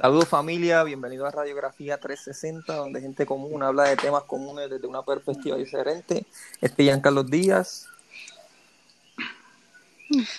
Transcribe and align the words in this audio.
Saludos 0.00 0.28
familia, 0.28 0.84
bienvenido 0.84 1.26
a 1.26 1.32
Radiografía 1.32 1.98
360, 1.98 2.72
donde 2.72 3.00
gente 3.00 3.26
común 3.26 3.64
habla 3.64 3.82
de 3.82 3.96
temas 3.96 4.22
comunes 4.22 4.70
desde 4.70 4.86
una 4.86 5.02
perspectiva 5.02 5.56
diferente. 5.56 6.24
Este 6.60 6.88
es 6.88 6.98
Carlos 6.98 7.28
Díaz. 7.28 7.88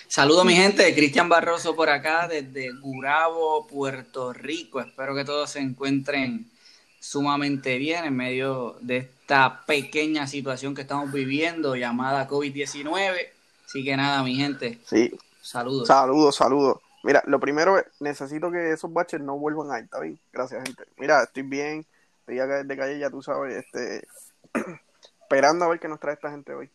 Saludos 0.08 0.46
mi 0.46 0.54
gente, 0.54 0.94
Cristian 0.94 1.28
Barroso 1.28 1.76
por 1.76 1.90
acá 1.90 2.26
desde 2.26 2.72
Gurabo, 2.72 3.66
Puerto 3.66 4.32
Rico. 4.32 4.80
Espero 4.80 5.14
que 5.14 5.26
todos 5.26 5.50
se 5.50 5.58
encuentren 5.58 6.50
sumamente 6.98 7.76
bien 7.76 8.06
en 8.06 8.16
medio 8.16 8.76
de 8.80 8.96
esta 8.96 9.66
pequeña 9.66 10.26
situación 10.26 10.74
que 10.74 10.80
estamos 10.80 11.12
viviendo 11.12 11.76
llamada 11.76 12.26
COVID-19. 12.26 13.28
Así 13.66 13.84
que 13.84 13.94
nada, 13.94 14.22
mi 14.22 14.36
gente. 14.36 14.78
Sí. 14.86 15.12
Saludos. 15.42 15.86
Saludos, 15.86 16.36
saludos. 16.36 16.78
Mira, 17.02 17.22
lo 17.26 17.40
primero 17.40 17.78
es, 17.78 17.84
necesito 18.00 18.50
que 18.50 18.72
esos 18.72 18.92
baches 18.92 19.20
no 19.20 19.38
vuelvan 19.38 19.70
a 19.70 19.78
ir, 19.78 19.84
¿está 19.84 20.00
bien? 20.00 20.20
Gracias, 20.32 20.62
gente. 20.62 20.84
Mira, 20.98 21.22
estoy 21.22 21.42
bien, 21.42 21.86
estoy 22.20 22.38
acá 22.38 22.62
desde 22.62 22.76
calle, 22.76 22.98
ya 22.98 23.10
tú 23.10 23.22
sabes, 23.22 23.64
este, 23.64 24.06
esperando 25.22 25.64
a 25.64 25.68
ver 25.68 25.80
qué 25.80 25.88
nos 25.88 25.98
trae 25.98 26.14
esta 26.14 26.30
gente 26.30 26.54
hoy. 26.54 26.70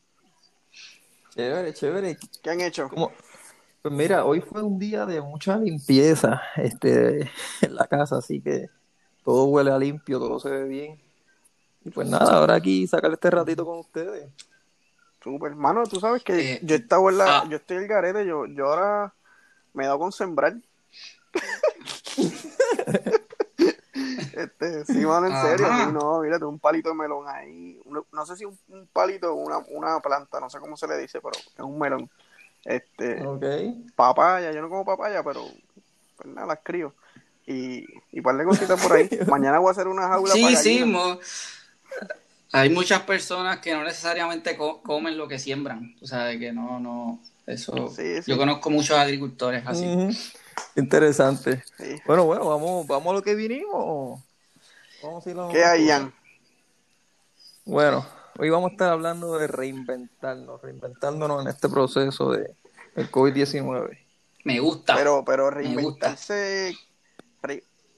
Chévere, 1.35 1.73
chévere. 1.73 2.17
¿Qué 2.41 2.49
han 2.49 2.61
hecho? 2.61 2.89
Pues 3.81 3.93
mira, 3.93 4.25
hoy 4.25 4.41
fue 4.41 4.63
un 4.63 4.79
día 4.79 5.05
de 5.05 5.21
mucha 5.21 5.57
limpieza 5.57 6.41
este, 6.55 7.29
en 7.61 7.75
la 7.75 7.85
casa, 7.85 8.17
así 8.17 8.41
que 8.41 8.69
todo 9.23 9.45
huele 9.45 9.71
a 9.71 9.77
limpio, 9.77 10.17
todo 10.17 10.39
se 10.39 10.49
ve 10.49 10.63
bien. 10.63 10.99
Y 11.83 11.91
pues 11.91 12.07
nada, 12.07 12.37
ahora 12.37 12.55
aquí 12.55 12.87
sacar 12.87 13.11
este 13.11 13.29
ratito 13.29 13.63
con 13.63 13.79
ustedes. 13.79 14.27
Super, 15.21 15.51
hermano, 15.51 15.83
tú 15.83 15.99
sabes 15.99 16.23
que 16.23 16.53
eh, 16.53 16.59
yo 16.63 16.75
estaba 16.75 17.11
en 17.11 17.17
la, 17.17 17.39
ah. 17.39 17.47
yo 17.49 17.57
estoy 17.57 17.77
el 17.77 17.87
garete, 17.87 18.25
yo, 18.25 18.47
yo 18.47 18.67
ahora 18.67 19.13
me 19.75 19.83
he 19.83 19.87
dado 19.87 19.99
con 19.99 20.11
sembrar. 20.11 20.55
este, 24.35 24.85
sí, 24.85 25.05
mano, 25.05 25.27
en 25.27 25.41
serio. 25.41 25.67
no, 25.91 26.21
mírate, 26.21 26.45
un 26.45 26.59
palito 26.59 26.89
de 26.89 26.95
melón 26.95 27.27
ahí. 27.27 27.79
No, 28.11 28.25
sé 28.25 28.37
si 28.37 28.45
un, 28.45 28.57
palito 28.91 29.33
o 29.33 29.35
una, 29.35 29.59
una, 29.69 29.99
planta, 29.99 30.39
no 30.39 30.49
sé 30.49 30.59
cómo 30.59 30.75
se 30.77 30.87
le 30.87 30.97
dice, 30.97 31.19
pero 31.21 31.37
es 31.37 31.59
un 31.59 31.77
melón. 31.77 32.09
Este, 32.63 33.23
papaya, 33.95 34.51
yo 34.51 34.61
no 34.61 34.69
como 34.69 34.85
papaya, 34.85 35.21
pero 35.23 35.45
pues 36.17 36.33
nada, 36.33 36.47
las 36.47 36.59
crío. 36.63 36.93
Y, 37.45 37.85
y 38.11 38.21
par 38.21 38.37
de 38.37 38.45
cositas 38.45 38.81
por 38.81 38.93
ahí. 38.93 39.09
Mañana 39.27 39.59
voy 39.59 39.67
a 39.67 39.71
hacer 39.71 39.87
una 39.87 40.07
jaula 40.07 40.33
sí, 40.33 40.55
Sí, 40.55 40.83
hay 42.51 42.69
muchas 42.69 43.01
personas 43.01 43.59
que 43.59 43.73
no 43.73 43.83
necesariamente 43.83 44.57
comen 44.57 45.17
lo 45.17 45.27
que 45.27 45.37
siembran. 45.37 45.95
O 46.01 46.07
sea, 46.07 46.25
de 46.25 46.39
que 46.39 46.53
no, 46.53 46.79
no, 46.79 47.19
eso, 47.45 47.93
yo 48.25 48.37
conozco 48.37 48.69
muchos 48.69 48.97
agricultores 48.97 49.63
así. 49.65 49.85
Interesante. 50.75 51.63
Bueno, 52.05 52.25
bueno, 52.25 52.45
vamos, 52.47 52.87
vamos 52.87 53.11
a 53.11 53.13
lo 53.13 53.21
que 53.21 53.35
vinimos. 53.35 54.21
Vamos 55.03 55.27
a 55.27 55.51
¿Qué 55.51 55.63
hay, 55.63 55.85
Ian? 55.85 56.13
Bueno, 57.65 58.05
hoy 58.37 58.49
vamos 58.49 58.69
a 58.69 58.71
estar 58.73 58.89
hablando 58.89 59.37
de 59.37 59.47
reinventarnos, 59.47 60.61
reinventándonos 60.61 61.43
en 61.43 61.47
este 61.49 61.69
proceso 61.69 62.31
de 62.31 62.55
el 62.95 63.11
COVID-19. 63.11 63.97
Me 64.43 64.59
gusta. 64.59 64.95
Pero, 64.95 65.23
pero 65.25 65.49
reinventarse, 65.49 66.75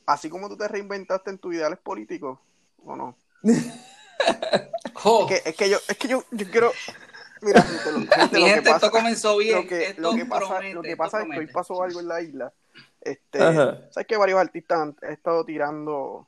así 0.05 0.29
como 0.29 0.49
tú 0.49 0.57
te 0.57 0.67
reinventaste 0.67 1.29
en 1.29 1.37
tus 1.37 1.53
ideales 1.53 1.79
políticos, 1.79 2.39
¿o 2.83 2.95
no? 2.95 3.15
es, 3.43 5.27
que, 5.27 5.49
es 5.49 5.55
que 5.55 5.69
yo, 5.69 5.77
es 5.87 5.97
que 5.97 6.07
yo, 6.07 6.23
yo 6.31 6.49
quiero, 6.49 6.71
Mira, 7.41 7.63
lo, 8.31 8.45
que 8.45 8.61
pasa, 8.61 8.75
esto 8.75 8.91
comenzó 8.91 9.37
bien. 9.37 9.55
Lo 9.57 9.67
que, 9.67 9.95
lo 9.97 10.15
que 10.15 10.25
pasa, 10.25 10.61
lo 10.61 10.81
que 10.81 10.97
pasa 10.97 11.21
es 11.21 11.29
que 11.29 11.39
hoy 11.39 11.47
pasó 11.47 11.83
algo 11.83 11.99
en 11.99 12.07
la 12.07 12.21
isla. 12.21 12.53
Este, 13.01 13.39
sabes 13.39 14.07
que 14.07 14.17
varios 14.17 14.39
artistas 14.39 14.79
han, 14.79 14.95
estado 15.09 15.45
tirando, 15.45 16.27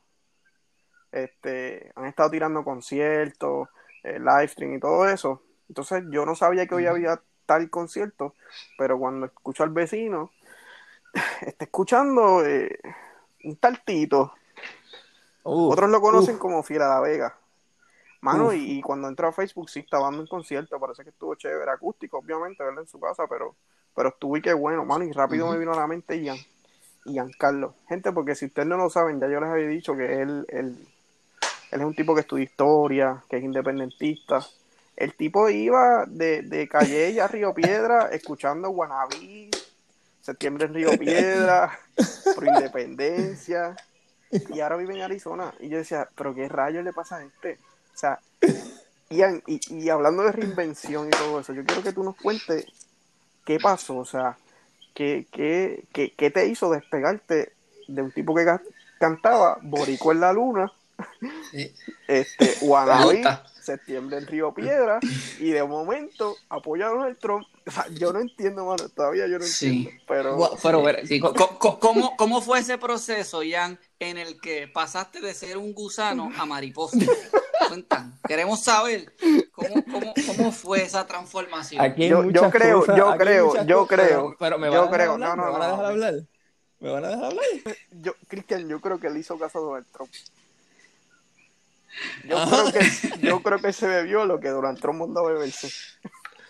este, 1.11 1.91
han 1.95 2.05
estado 2.05 2.29
tirando 2.29 2.63
conciertos, 2.63 3.67
eh, 4.03 4.19
live 4.19 4.47
stream 4.47 4.75
y 4.75 4.79
todo 4.79 5.07
eso. 5.07 5.41
Entonces 5.67 6.03
yo 6.09 6.25
no 6.25 6.35
sabía 6.35 6.67
que 6.67 6.75
hoy 6.75 6.85
había 6.85 7.21
tal 7.45 7.69
concierto, 7.69 8.35
pero 8.77 8.97
cuando 8.97 9.25
escucho 9.25 9.63
al 9.63 9.71
vecino, 9.71 10.31
está 11.41 11.65
escuchando 11.65 12.45
eh, 12.45 12.79
un 13.43 13.55
tal 13.57 13.83
Tito. 13.83 14.33
Otros 15.43 15.89
lo 15.89 16.01
conocen 16.01 16.37
como 16.37 16.63
Fiera 16.63 16.87
La 16.87 16.99
Vega. 16.99 17.35
Mano, 18.21 18.51
y, 18.53 18.81
cuando 18.81 19.07
entró 19.07 19.29
a 19.29 19.31
Facebook 19.31 19.69
sí 19.69 19.79
estaba 19.79 20.05
dando 20.05 20.21
un 20.21 20.27
concierto, 20.27 20.77
parece 20.77 21.03
que 21.03 21.09
estuvo 21.09 21.35
chévere, 21.35 21.71
acústico, 21.71 22.17
obviamente, 22.17 22.63
verlo 22.63 22.81
en 22.81 22.87
su 22.87 22.99
casa, 22.99 23.25
pero, 23.29 23.55
pero 23.95 24.09
estuvo 24.09 24.35
y 24.35 24.41
qué 24.41 24.53
bueno, 24.53 24.83
mano, 24.83 25.05
y 25.05 25.11
rápido 25.13 25.49
me 25.49 25.57
vino 25.57 25.71
a 25.71 25.77
la 25.77 25.87
mente 25.87 26.21
Ian, 26.21 26.37
Ian 27.05 27.31
Carlos. 27.39 27.73
Gente, 27.87 28.11
porque 28.11 28.35
si 28.35 28.47
ustedes 28.47 28.67
no 28.67 28.75
lo 28.75 28.89
saben, 28.89 29.21
ya 29.21 29.29
yo 29.29 29.39
les 29.39 29.49
había 29.49 29.67
dicho 29.67 29.95
que 29.95 30.21
él, 30.21 30.45
él, 30.49 30.75
él 31.71 31.79
es 31.79 31.85
un 31.85 31.95
tipo 31.95 32.13
que 32.13 32.21
estudia 32.21 32.43
historia, 32.43 33.23
que 33.29 33.37
es 33.37 33.43
independentista. 33.43 34.45
El 34.97 35.13
tipo 35.15 35.47
iba 35.47 36.05
de, 36.05 36.41
de 36.41 36.67
Calle 36.67 37.21
a 37.21 37.27
Río 37.27 37.53
Piedra 37.53 38.09
escuchando 38.11 38.69
Guanabí, 38.69 39.49
Septiembre 40.19 40.65
en 40.65 40.73
Río 40.73 40.89
Piedra, 40.99 41.79
por 42.35 42.45
Independencia, 42.45 43.77
y 44.29 44.59
ahora 44.59 44.75
vive 44.75 44.93
en 44.93 45.03
Arizona. 45.03 45.53
Y 45.61 45.69
yo 45.69 45.77
decía, 45.77 46.09
pero 46.15 46.35
qué 46.35 46.49
rayos 46.49 46.83
le 46.83 46.91
pasa 46.91 47.15
a 47.15 47.23
este 47.23 47.57
o 47.99 48.01
sea, 48.01 48.19
y, 49.09 49.59
y, 49.75 49.89
hablando 49.89 50.23
de 50.23 50.31
reinvención 50.31 51.07
y 51.07 51.11
todo 51.11 51.41
eso, 51.41 51.53
yo 51.53 51.65
quiero 51.65 51.83
que 51.83 51.91
tú 51.91 52.01
nos 52.01 52.15
cuentes 52.15 52.65
qué 53.43 53.59
pasó, 53.59 53.97
o 53.97 54.05
sea, 54.05 54.37
qué, 54.93 55.27
qué, 55.31 55.83
qué, 55.91 56.31
te 56.31 56.47
hizo 56.47 56.71
despegarte 56.71 57.51
de 57.89 58.01
un 58.01 58.11
tipo 58.11 58.33
que 58.33 58.45
cantaba 58.99 59.57
Borico 59.61 60.13
en 60.13 60.21
la 60.21 60.31
Luna, 60.31 60.71
este, 62.07 62.55
Guanabí, 62.61 63.21
septiembre 63.61 64.19
en 64.19 64.27
Río 64.27 64.53
Piedra, 64.53 64.99
y 65.39 65.49
de 65.49 65.63
momento 65.63 66.37
apoyaron 66.47 67.05
el 67.05 67.17
Trump. 67.17 67.45
O 67.67 67.71
sea, 67.71 67.85
yo 67.89 68.13
no 68.13 68.21
entiendo, 68.21 68.63
mano, 68.65 68.87
todavía 68.87 69.27
yo 69.27 69.39
no 69.39 69.45
entiendo. 69.45 69.89
Pero, 70.07 70.57
pero 70.63 70.81
¿cómo, 71.79 72.15
¿cómo, 72.15 72.41
fue 72.41 72.59
ese 72.59 72.77
proceso, 72.77 73.41
Jan, 73.45 73.77
en 73.99 74.17
el 74.17 74.39
que 74.39 74.69
pasaste 74.69 75.19
de 75.19 75.33
ser 75.33 75.57
un 75.57 75.73
gusano 75.73 76.31
a 76.37 76.45
mariposa? 76.45 76.97
Queremos 78.27 78.61
saber 78.61 79.13
cómo, 79.51 79.83
cómo, 79.85 80.13
cómo, 80.25 80.51
fue 80.51 80.83
esa 80.83 81.05
transformación. 81.05 81.83
yo, 81.95 82.29
yo, 82.29 82.49
creo, 82.49 82.85
yo 82.95 83.15
creo, 83.17 83.65
yo 83.65 83.87
creo, 83.87 84.35
pero, 84.39 84.57
me 84.57 84.69
van 84.69 84.79
yo 84.79 84.85
a 84.85 84.91
creo, 84.91 85.17
no, 85.17 85.35
no, 85.35 85.45
¿me 85.45 85.51
van 85.51 85.61
a 85.61 85.67
dejar 85.71 85.85
hablar? 85.85 86.13
¿Me 86.79 86.89
van 86.89 87.05
a 87.05 87.09
dejar 87.09 87.25
hablar? 87.25 87.45
Yo, 87.91 88.13
Cristian, 88.27 88.67
yo 88.67 88.79
creo 88.79 88.99
que 88.99 89.07
él 89.07 89.17
hizo 89.17 89.37
caso 89.37 89.59
a 89.59 89.61
Donald 89.61 89.85
Trump. 89.91 90.11
Yo 92.25 92.37
creo, 92.45 92.71
que, 92.71 93.27
yo 93.27 93.41
creo 93.41 93.59
que 93.59 93.73
se 93.73 93.87
bebió 93.87 94.25
lo 94.25 94.39
que 94.39 94.49
Donald 94.49 94.79
Trump 94.79 94.99
mandó 94.99 95.21
a 95.21 95.31
beberse. 95.31 95.69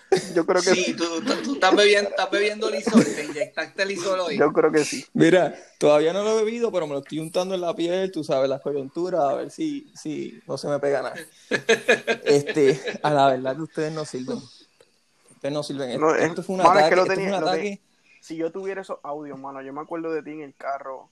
Yo 0.35 0.45
creo 0.45 0.61
que 0.61 0.71
sí. 0.71 0.95
Tú, 0.95 1.21
tú, 1.43 1.53
estás, 1.53 1.75
bebiendo, 1.75 2.09
estás 2.09 2.31
bebiendo 2.31 2.69
lisol, 2.69 3.03
te 3.03 3.25
inyectaste 3.25 3.85
lisol 3.85 4.19
hoy. 4.19 4.37
Yo 4.37 4.51
creo 4.51 4.71
que 4.71 4.83
sí. 4.83 5.05
Mira, 5.13 5.55
todavía 5.77 6.13
no 6.13 6.23
lo 6.23 6.39
he 6.39 6.43
bebido, 6.43 6.71
pero 6.71 6.87
me 6.87 6.93
lo 6.93 6.99
estoy 6.99 7.19
untando 7.19 7.53
en 7.53 7.61
la 7.61 7.75
piel, 7.75 8.11
tú 8.11 8.23
sabes, 8.23 8.49
las 8.49 8.61
coyunturas, 8.61 9.21
a 9.21 9.35
ver 9.35 9.51
si, 9.51 9.91
si 9.95 10.39
no 10.47 10.57
se 10.57 10.67
me 10.67 10.79
pega 10.79 11.01
nada. 11.01 11.15
Este, 12.25 12.79
a 13.03 13.09
la 13.11 13.29
verdad 13.29 13.55
que 13.55 13.61
ustedes 13.61 13.93
no 13.93 14.05
sirven. 14.05 14.37
Ustedes 14.37 15.53
no 15.53 15.63
sirven. 15.63 15.91
Esto, 15.91 16.15
esto 16.15 16.43
fue 16.43 16.55
un 16.55 16.61
ataque. 16.61 16.95
lo 16.95 17.05
tenía, 17.05 17.79
Si 18.19 18.35
yo 18.35 18.51
tuviera 18.51 18.81
esos 18.81 18.99
audios, 19.03 19.39
mano, 19.39 19.61
yo 19.61 19.73
me 19.73 19.81
acuerdo 19.81 20.11
de 20.11 20.23
ti 20.23 20.31
en 20.31 20.41
el 20.41 20.55
carro. 20.55 21.09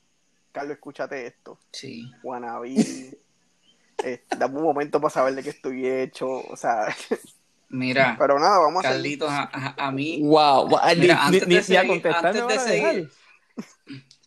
Carlos, 0.52 0.76
escúchate 0.76 1.28
esto. 1.28 1.60
Sí. 1.72 2.12
Juanaví. 2.22 3.16
Eh, 4.04 4.22
dame 4.38 4.58
un 4.58 4.64
momento 4.64 5.02
para 5.02 5.12
saber 5.12 5.34
de 5.34 5.42
qué 5.42 5.50
estoy 5.50 5.88
hecho. 5.88 6.30
O 6.30 6.56
sea, 6.56 6.96
Mira, 7.70 8.16
pero 8.18 8.40
nada, 8.40 8.60
vamos 8.60 8.86
a 8.86 8.90
Carlitos, 8.90 9.30
a, 9.30 9.76
a, 9.78 9.92
mí. 9.92 10.22
Wow, 10.24 10.70
mira, 10.98 11.26
antes 11.26 11.48
de 11.48 11.64
seguir, 11.64 12.08
antes 12.08 12.48
de 12.48 12.60
seguir 12.60 13.10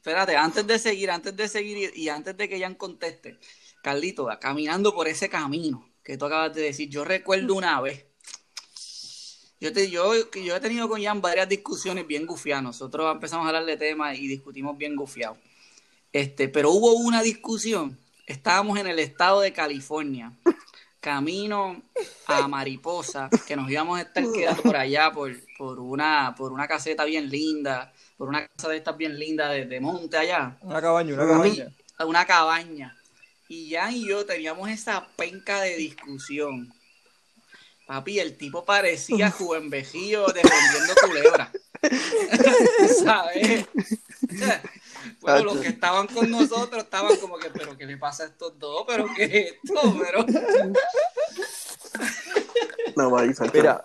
espérate, 0.01 0.35
antes 0.35 0.67
de 0.67 0.79
seguir, 0.79 1.11
antes 1.11 1.37
de 1.37 1.47
seguir 1.47 1.93
y, 1.95 2.09
antes 2.09 2.35
de 2.35 2.49
que 2.49 2.59
Jan 2.59 2.75
conteste, 2.75 3.39
Carlitos, 3.83 4.35
caminando 4.41 4.95
por 4.95 5.07
ese 5.07 5.29
camino 5.29 5.87
que 6.03 6.17
tú 6.17 6.25
acabas 6.25 6.55
de 6.55 6.63
decir, 6.63 6.89
yo 6.89 7.05
recuerdo 7.05 7.55
una 7.55 7.79
vez. 7.83 8.07
Yo, 9.61 9.75
te, 9.75 9.91
yo, 9.91 10.15
yo 10.33 10.57
he 10.57 10.61
tenido 10.61 10.89
con 10.89 11.03
Jan 11.03 11.21
varias 11.21 11.47
discusiones 11.51 12.07
bien 12.07 12.25
gufiadas. 12.25 12.65
Nosotros 12.65 13.13
empezamos 13.13 13.45
a 13.45 13.49
hablar 13.49 13.67
de 13.67 13.77
temas 13.77 14.19
y 14.19 14.27
discutimos 14.27 14.79
bien 14.79 14.97
gufiados. 14.97 15.37
Este, 16.13 16.49
pero 16.49 16.71
hubo 16.71 16.95
una 16.95 17.23
discusión. 17.23 17.99
Estábamos 18.27 18.79
en 18.79 18.87
el 18.87 18.99
estado 18.99 19.43
de 19.43 19.53
California 19.53 20.33
camino 21.00 21.82
a 22.26 22.47
Mariposa, 22.49 23.29
que 23.47 23.56
nos 23.56 23.70
íbamos 23.70 23.99
a 23.99 24.02
estar 24.02 24.25
quedando 24.32 24.62
por 24.62 24.76
allá 24.76 25.11
por, 25.11 25.35
por, 25.56 25.81
una, 25.81 26.35
por 26.37 26.52
una 26.52 26.69
caseta 26.69 27.05
bien 27.05 27.29
linda, 27.29 27.93
por 28.17 28.29
una 28.29 28.47
casa 28.47 28.69
de 28.69 28.76
estas 28.76 28.97
bien 28.97 29.19
linda 29.19 29.49
de, 29.49 29.81
monte 29.81 30.17
allá. 30.17 30.56
Una 30.61 30.81
cabaña, 30.81 31.14
una 31.14 31.26
cabaña. 31.26 31.73
Una 32.00 32.26
cabaña. 32.26 32.97
Y 33.49 33.70
ya 33.70 33.91
y 33.91 34.06
yo 34.06 34.25
teníamos 34.25 34.70
esa 34.70 35.06
penca 35.17 35.62
de 35.62 35.76
discusión. 35.76 36.73
Papi, 37.87 38.20
el 38.20 38.37
tipo 38.37 38.64
parecía 38.64 39.31
Juven 39.32 39.70
Vejío 39.70 40.26
defendiendo 40.29 40.94
culebra. 41.00 41.50
¿Sabes? 43.03 43.67
Pero 45.25 45.44
los 45.44 45.58
que 45.58 45.69
estaban 45.69 46.06
con 46.06 46.31
nosotros 46.31 46.85
estaban 46.85 47.17
como 47.17 47.38
que, 47.38 47.50
pero 47.50 47.76
¿qué 47.76 47.87
le 47.87 47.97
pasa 47.97 48.25
a 48.25 48.26
estos 48.26 48.58
dos? 48.58 48.85
¿Pero 48.87 49.06
qué 49.14 49.25
es 49.25 49.55
esto? 49.64 49.97
Pero... 49.99 50.26
No, 52.97 53.11
va 53.11 53.23
a 53.23 53.25
Mira, 53.25 53.85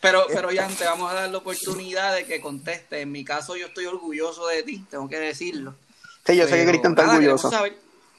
pero, 0.00 0.26
pero 0.28 0.50
ya 0.52 0.68
te 0.68 0.84
vamos 0.84 1.10
a 1.10 1.14
dar 1.14 1.30
la 1.30 1.38
oportunidad 1.38 2.14
de 2.14 2.24
que 2.24 2.40
conteste. 2.40 3.00
En 3.00 3.10
mi 3.10 3.24
caso, 3.24 3.56
yo 3.56 3.66
estoy 3.66 3.86
orgulloso 3.86 4.46
de 4.46 4.62
ti, 4.62 4.84
tengo 4.90 5.08
que 5.08 5.18
decirlo. 5.18 5.74
Sí, 6.24 6.36
yo 6.36 6.46
sé 6.46 6.56
que 6.56 6.66
Cristian 6.70 6.92
está 6.92 7.10
orgulloso. 7.10 7.50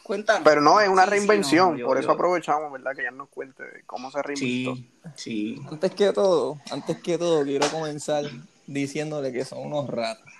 Cuéntanos. 0.04 0.44
Pero 0.46 0.62
no, 0.62 0.80
es 0.80 0.88
una 0.88 1.06
reinvención, 1.06 1.80
por 1.82 1.98
eso 1.98 2.12
aprovechamos, 2.12 2.72
¿verdad? 2.72 2.96
Que 2.96 3.04
ya 3.04 3.12
nos 3.12 3.28
cuente 3.28 3.64
cómo 3.86 4.10
se 4.10 4.22
reinventó. 4.22 4.76
Sí, 4.76 4.90
sí. 5.16 5.62
Antes 5.70 5.92
que 5.92 6.14
todo, 6.14 6.60
antes 6.72 6.98
que 7.02 7.18
todo, 7.18 7.44
quiero 7.44 7.70
comenzar 7.70 8.24
diciéndole 8.66 9.34
que 9.34 9.44
son 9.44 9.60
unos 9.60 9.90
ratos. 9.90 10.32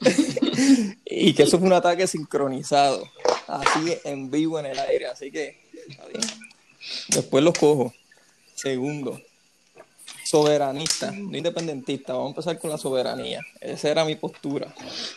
y 1.04 1.34
que 1.34 1.42
eso 1.42 1.58
fue 1.58 1.66
un 1.66 1.74
ataque 1.74 2.06
sincronizado, 2.06 3.08
así 3.46 3.96
en 4.04 4.30
vivo 4.30 4.58
en 4.58 4.66
el 4.66 4.78
aire, 4.78 5.06
así 5.06 5.30
que, 5.30 5.60
está 5.88 6.06
bien. 6.06 6.22
Después 7.08 7.44
los 7.44 7.58
cojo. 7.58 7.92
Segundo, 8.54 9.20
soberanista, 10.24 11.10
no 11.10 11.36
independentista. 11.36 12.12
Vamos 12.12 12.28
a 12.28 12.30
empezar 12.30 12.58
con 12.58 12.70
la 12.70 12.78
soberanía. 12.78 13.40
Esa 13.60 13.88
era 13.88 14.04
mi 14.04 14.16
postura. 14.16 14.72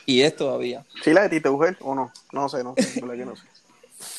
Y 0.05 0.21
es 0.21 0.35
todavía. 0.35 0.85
¿Sí 1.03 1.13
la 1.13 1.23
de 1.23 1.29
Tito 1.29 1.53
Ugel 1.53 1.77
o 1.81 1.93
no? 1.93 2.11
No 2.31 2.49
sé, 2.49 2.63
no 2.63 2.73
sé. 2.75 3.01
no 3.01 3.35
sé. 3.35 3.43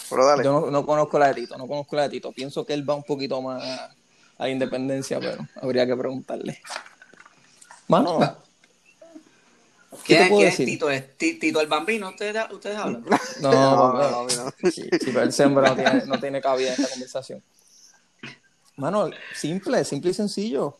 Pero 0.08 0.26
dale. 0.26 0.44
Yo 0.44 0.70
no, 0.70 0.86
conozco 0.86 1.18
la 1.18 1.28
de 1.28 1.34
Tito, 1.34 1.56
no 1.58 1.66
conozco 1.66 1.96
la 1.96 2.02
de 2.02 2.10
Tito. 2.10 2.32
Pienso 2.32 2.64
que 2.64 2.74
él 2.74 2.88
va 2.88 2.94
un 2.94 3.02
poquito 3.02 3.40
más 3.42 3.62
a 3.62 3.94
la 4.38 4.48
independencia, 4.50 5.18
pero 5.20 5.46
habría 5.60 5.86
que 5.86 5.96
preguntarle. 5.96 6.60
Mano. 7.88 8.36
¿Qué, 10.04 10.16
¿Qué, 10.16 10.28
¿qué 10.28 10.46
es 10.48 10.56
Tito? 10.56 10.90
¿Es 10.90 11.16
Tito 11.16 11.60
el 11.60 11.66
Bambino? 11.66 12.08
¿Ustedes, 12.08 12.36
ustedes 12.50 12.76
hablan? 12.76 13.04
No, 13.40 13.50
no, 13.92 13.92
no. 13.92 14.26
no, 14.26 14.70
Sí, 14.70 14.88
pero 15.04 15.22
el 15.22 15.32
sembra 15.32 15.70
no 15.70 15.76
tiene, 15.76 16.06
no 16.06 16.20
tiene 16.20 16.40
cabida 16.40 16.68
en 16.68 16.80
esta 16.80 16.90
conversación. 16.90 17.42
Mano, 18.76 19.10
simple, 19.34 19.84
simple 19.84 20.10
y 20.10 20.14
sencillo 20.14 20.76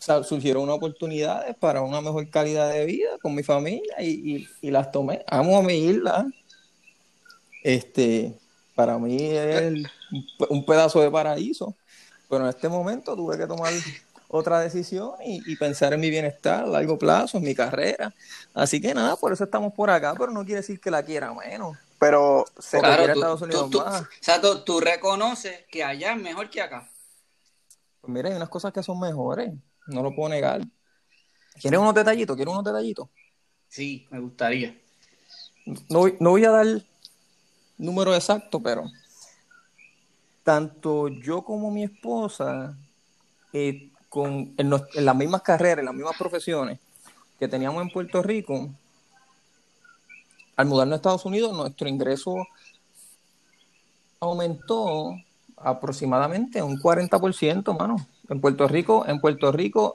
surgieron 0.00 0.62
unas 0.62 0.76
oportunidades 0.76 1.54
para 1.56 1.82
una 1.82 2.00
mejor 2.00 2.28
calidad 2.30 2.72
de 2.72 2.86
vida 2.86 3.18
con 3.20 3.34
mi 3.34 3.42
familia 3.42 4.00
y, 4.00 4.48
las 4.62 4.90
tomé. 4.90 5.22
Amo 5.26 5.58
a 5.58 5.62
mi 5.62 5.74
isla. 5.74 6.26
Este, 7.62 8.34
para 8.74 8.98
mí 8.98 9.18
es 9.20 9.84
un 10.48 10.64
pedazo 10.64 11.00
de 11.00 11.10
paraíso. 11.10 11.76
Pero 12.28 12.44
en 12.44 12.50
este 12.50 12.68
momento 12.68 13.14
tuve 13.16 13.36
que 13.36 13.46
tomar 13.46 13.72
otra 14.30 14.60
decisión 14.60 15.12
y, 15.24 15.56
pensar 15.56 15.92
en 15.92 16.00
mi 16.00 16.08
bienestar 16.08 16.64
a 16.64 16.66
largo 16.66 16.98
plazo, 16.98 17.38
en 17.38 17.44
mi 17.44 17.54
carrera. 17.54 18.14
Así 18.54 18.80
que 18.80 18.94
nada, 18.94 19.16
por 19.16 19.32
eso 19.32 19.44
estamos 19.44 19.72
por 19.72 19.90
acá, 19.90 20.14
pero 20.16 20.30
no 20.30 20.44
quiere 20.44 20.60
decir 20.60 20.80
que 20.80 20.90
la 20.90 21.02
quiera 21.02 21.34
menos. 21.34 21.76
Pero 21.98 22.44
claro, 22.70 23.12
Estados 23.12 23.42
Unidos 23.42 23.70
tú, 23.70 23.78
más. 23.78 24.02
O 24.02 24.06
sea, 24.20 24.40
tú 24.40 24.80
reconoces 24.80 25.64
que 25.70 25.84
allá 25.84 26.14
es 26.14 26.22
mejor 26.22 26.48
que 26.48 26.62
acá. 26.62 26.88
Pues 28.00 28.12
mira, 28.12 28.30
hay 28.30 28.36
unas 28.36 28.48
cosas 28.48 28.72
que 28.72 28.82
son 28.82 28.98
mejores 28.98 29.52
no 29.90 30.02
lo 30.02 30.14
puedo 30.14 30.28
negar. 30.28 30.62
¿Quieres 31.60 31.78
unos 31.80 31.94
detallitos? 31.94 32.36
¿Quieres 32.36 32.52
unos 32.52 32.64
detallitos? 32.64 33.08
Sí, 33.68 34.06
me 34.10 34.20
gustaría. 34.20 34.80
No, 35.88 36.06
voy 36.18 36.44
a 36.44 36.50
dar 36.50 36.66
número 37.76 38.14
exacto, 38.14 38.60
pero 38.60 38.84
tanto 40.42 41.08
yo 41.08 41.42
como 41.42 41.70
mi 41.70 41.84
esposa, 41.84 42.76
eh, 43.52 43.89
con, 44.10 44.52
en, 44.58 44.70
las 44.70 45.16
mismas 45.16 45.40
carreras, 45.40 45.78
en 45.78 45.86
las 45.86 45.94
mismas 45.94 46.18
profesiones 46.18 46.78
que 47.38 47.48
teníamos 47.48 47.80
en 47.80 47.90
Puerto 47.90 48.22
Rico, 48.22 48.68
al 50.56 50.66
mudarnos 50.66 50.94
a 50.94 50.96
Estados 50.96 51.24
Unidos, 51.24 51.56
nuestro 51.56 51.88
ingreso 51.88 52.34
aumentó 54.18 55.14
aproximadamente 55.56 56.62
un 56.62 56.78
40%, 56.78 57.78
mano 57.78 57.96
en 58.28 58.40
Puerto 58.40 58.68
Rico, 58.68 59.06
en 59.06 59.20
Puerto 59.20 59.52
Rico, 59.52 59.94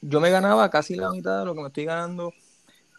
yo 0.00 0.20
me 0.20 0.30
ganaba 0.30 0.70
casi 0.70 0.94
la 0.94 1.10
mitad 1.10 1.40
de 1.40 1.44
lo 1.44 1.54
que 1.54 1.60
me 1.60 1.66
estoy 1.68 1.84
ganando 1.84 2.32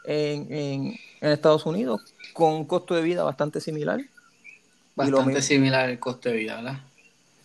en, 0.05 0.93
Estados 1.21 1.65
Unidos, 1.65 2.01
con 2.33 2.53
un 2.53 2.65
costo 2.65 2.95
de 2.95 3.01
vida 3.01 3.23
bastante 3.23 3.61
similar. 3.61 4.01
Bastante 4.95 5.41
similar 5.41 5.89
el 5.89 5.99
costo 5.99 6.29
de 6.29 6.35
vida, 6.35 6.57
¿verdad? 6.57 6.81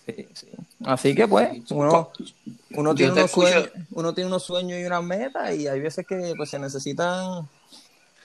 Sí, 0.08 0.28
sí. 0.32 0.48
Así 0.84 1.14
que 1.14 1.28
pues, 1.28 1.50
uno, 1.70 2.12
uno, 2.70 2.94
tiene 2.94 3.12
unos 3.12 3.30
sueños, 3.30 3.70
uno 3.90 4.14
tiene 4.14 4.28
unos 4.28 4.42
sueños 4.42 4.80
y 4.80 4.84
unas 4.84 5.04
metas 5.04 5.54
y 5.54 5.68
hay 5.68 5.80
veces 5.80 6.06
que 6.06 6.32
pues 6.36 6.48
se 6.48 6.58
necesitan 6.58 7.46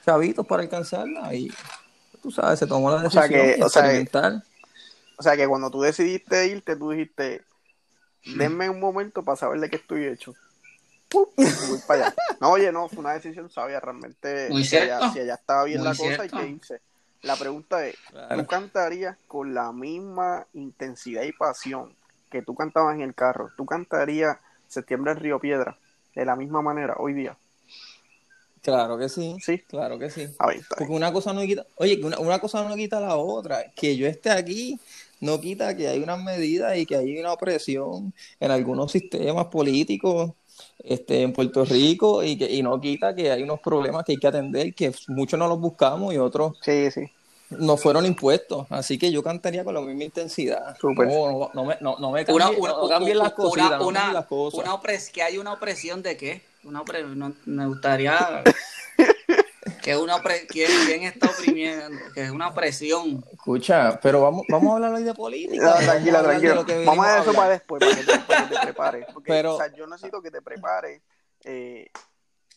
chavitos 0.06 0.48
para 0.48 0.64
alcanzarla 0.64 1.34
y 1.34 1.52
tú 2.22 2.32
sabes, 2.32 2.60
se 2.60 2.68
tomó 2.68 2.90
la 2.90 3.02
decisión 3.02 3.24
o 3.24 3.28
sea 3.28 3.92
que, 3.92 4.10
o 5.18 5.24
sea 5.24 5.36
que 5.36 5.48
cuando 5.48 5.70
tú 5.70 5.82
decidiste 5.82 6.48
irte, 6.48 6.76
tú 6.78 6.92
dijiste, 6.92 7.44
denme 8.24 8.70
un 8.70 8.80
momento 8.80 9.24
para 9.24 9.36
saber 9.36 9.60
de 9.60 9.70
qué 9.70 9.76
estoy 9.76 10.06
hecho. 10.06 10.34
Voy 11.12 11.80
para 11.86 12.08
allá. 12.08 12.16
No, 12.40 12.52
oye, 12.52 12.72
no, 12.72 12.88
fue 12.88 13.00
una 13.00 13.14
decisión 13.14 13.50
sabia 13.50 13.80
realmente. 13.80 14.48
si, 14.64 14.78
allá, 14.78 15.12
estaba 15.34 15.66
bien 15.66 15.84
la 15.84 15.94
cosa 15.96 16.26
y 16.26 16.30
qué 16.30 16.48
hice. 16.48 16.82
La 17.24 17.36
pregunta 17.36 17.88
es, 17.88 17.96
¿tú 18.36 18.46
cantarías 18.46 19.18
con 19.28 19.54
la 19.54 19.72
misma 19.72 20.46
intensidad 20.54 21.24
y 21.24 21.32
pasión 21.32 21.96
que 22.30 22.42
tú 22.42 22.54
cantabas 22.54 22.96
en 22.96 23.02
el 23.02 23.16
carro? 23.16 23.50
¿Tú 23.56 23.66
cantarías 23.66 24.38
Septiembre 24.68 25.14
en 25.14 25.20
Río 25.20 25.40
Piedra 25.40 25.78
de 26.16 26.26
la 26.26 26.36
misma 26.36 26.62
manera 26.62 26.96
hoy 26.98 27.14
día? 27.14 27.38
Claro 28.62 28.98
que 28.98 29.10
sí. 29.10 29.38
Sí. 29.42 29.60
Claro 29.60 29.98
que 29.98 30.10
sí. 30.10 30.28
Porque 30.78 30.94
una 30.94 31.12
cosa 31.12 31.34
no 31.34 31.42
quita, 31.42 31.66
oye, 31.76 32.00
una, 32.04 32.20
una 32.20 32.40
cosa 32.40 32.68
no 32.68 32.76
quita 32.76 33.00
la 33.00 33.16
otra. 33.16 33.72
Que 33.76 33.96
yo 33.98 34.08
esté 34.08 34.30
aquí 34.30 34.80
no 35.24 35.40
quita 35.40 35.76
que 35.76 35.88
hay 35.88 36.04
unas 36.04 36.22
medidas 36.22 36.78
y 36.78 36.86
que 36.86 36.98
hay 36.98 37.18
una 37.18 37.32
opresión 37.32 38.14
en 38.42 38.52
algunos 38.52 38.92
sistemas 38.92 39.46
políticos 39.46 40.32
este, 40.84 41.22
en 41.22 41.32
Puerto 41.32 41.64
Rico 41.64 42.22
y, 42.24 42.38
que, 42.38 42.52
y 42.52 42.62
no 42.62 42.80
quita 42.82 43.16
que 43.16 43.32
hay 43.32 43.42
unos 43.42 43.62
problemas 43.62 44.04
que 44.04 44.12
hay 44.12 44.18
que 44.18 44.28
atender, 44.28 44.74
que 44.74 44.92
muchos 45.08 45.40
no 45.40 45.48
los 45.48 45.60
buscamos 45.60 46.14
y 46.14 46.18
otros 46.18 46.58
sí, 46.62 46.92
sí. 46.92 47.10
No 47.60 47.78
fueron 47.78 48.06
impuestos. 48.06 48.68
Así 48.70 48.98
que 48.98 49.12
yo 49.12 49.24
cantaría 49.24 49.64
con 49.64 49.74
la 49.74 49.82
misma 49.82 50.04
intensidad. 50.04 50.78
No, 50.82 51.52
no, 51.54 51.66
me, 51.66 51.78
no, 51.82 52.12
me 52.12 52.26
cambien, 52.26 53.18
las 53.18 53.34
cosas. 53.34 53.82
Una, 53.82 54.26
que 55.12 55.24
hay 55.24 55.38
una 55.38 55.54
opresión 55.54 56.02
de 56.02 56.18
qué? 56.18 56.42
Una 56.64 56.84
me 57.46 57.68
gustaría 57.68 58.44
que 59.84 59.98
una 59.98 60.22
¿quién, 60.48 61.04
está 61.04 61.30
oprimiendo? 61.30 62.00
Que 62.14 62.24
es 62.24 62.32
una 62.32 62.48
opresión. 62.48 63.24
Escucha, 63.34 64.00
pero 64.02 64.22
vamos, 64.22 64.46
vamos 64.48 64.72
a 64.72 64.76
hablar 64.76 64.94
hoy 64.94 65.04
de 65.04 65.14
política. 65.14 65.66
No, 65.66 65.76
tranquila, 65.76 66.24
tranquila. 66.24 66.66
Vamos 66.86 67.06
a 67.06 67.14
ver 67.14 67.22
eso 67.22 67.34
para 67.34 67.50
después, 67.50 67.84
para 67.84 67.96
que 67.96 68.04
te, 68.04 68.60
prepares. 68.62 69.06
Porque, 69.14 69.28
pero, 69.28 69.56
o 69.56 69.58
sea, 69.58 69.74
yo 69.74 69.86
necesito 69.86 70.22
que 70.22 70.32
te 70.32 70.42
prepares. 70.42 71.02
Eh, 71.44 71.92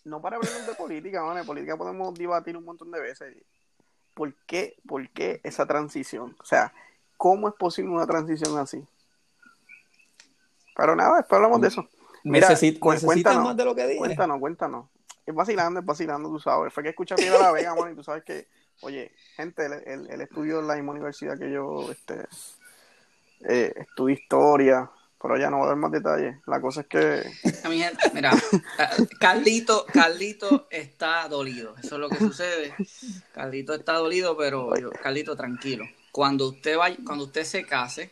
no 0.04 0.22
para 0.22 0.36
hablar 0.36 0.52
de 0.66 0.74
política, 0.74 1.20
¿no? 1.20 1.34
de 1.34 1.42
política 1.42 1.76
podemos 1.76 2.14
debatir 2.14 2.56
un 2.56 2.64
montón 2.64 2.92
de 2.92 3.00
veces. 3.00 3.34
¿Por 4.16 4.34
qué, 4.46 4.76
¿Por 4.88 5.08
qué 5.10 5.40
esa 5.44 5.66
transición? 5.66 6.34
O 6.40 6.44
sea, 6.44 6.72
¿cómo 7.16 7.48
es 7.48 7.54
posible 7.54 7.92
una 7.92 8.06
transición 8.06 8.58
así? 8.58 8.84
Pero 10.74 10.96
nada, 10.96 11.18
después 11.18 11.36
hablamos 11.36 11.60
de 11.60 11.68
eso. 11.68 11.88
Mira, 12.24 12.48
cuéntanos, 12.80 13.44
más 13.44 13.56
de 13.56 13.64
lo 13.64 13.74
que 13.74 13.86
dije. 13.86 13.98
Cuéntanos, 13.98 14.40
cuéntanos 14.40 14.86
es 15.26 15.34
vacilando, 15.34 15.80
es 15.80 15.86
vacilando, 15.86 16.28
tú 16.28 16.38
sabes. 16.38 16.72
Fue 16.72 16.82
que 16.82 16.90
escuché 16.90 17.14
a 17.14 17.38
la 17.38 17.52
Vega, 17.52 17.74
mano, 17.74 17.90
y 17.90 17.96
tú 17.96 18.04
sabes 18.04 18.22
que, 18.22 18.46
oye, 18.82 19.12
gente, 19.34 19.66
él, 19.66 20.20
estudió 20.20 20.60
en 20.60 20.68
la 20.68 20.76
misma 20.76 20.92
universidad 20.92 21.36
que 21.36 21.50
yo, 21.50 21.90
este, 21.90 22.24
eh, 23.40 23.72
estudié 23.76 24.14
historia, 24.14 24.88
pero 25.20 25.38
ya 25.38 25.50
no 25.50 25.58
voy 25.58 25.66
a 25.66 25.68
dar 25.68 25.76
más 25.76 25.92
detalles. 25.92 26.36
La 26.46 26.60
cosa 26.60 26.82
es 26.82 26.86
que. 26.86 27.22
Mi 27.68 27.78
gente, 27.78 28.10
mira, 28.12 28.32
Carlito, 29.20 29.86
Carlito 29.92 30.66
está 30.70 31.28
dolido. 31.28 31.74
Eso 31.82 31.96
es 31.96 32.00
lo 32.00 32.08
que 32.08 32.16
sucede. 32.16 32.74
Carlito 33.32 33.74
está 33.74 33.94
dolido, 33.94 34.36
pero 34.36 34.70
Carlito, 35.02 35.36
tranquilo. 35.36 35.84
Cuando 36.12 36.48
usted 36.48 36.76
vaya, 36.76 36.96
cuando 37.04 37.24
usted 37.24 37.44
se 37.44 37.66
case, 37.66 38.10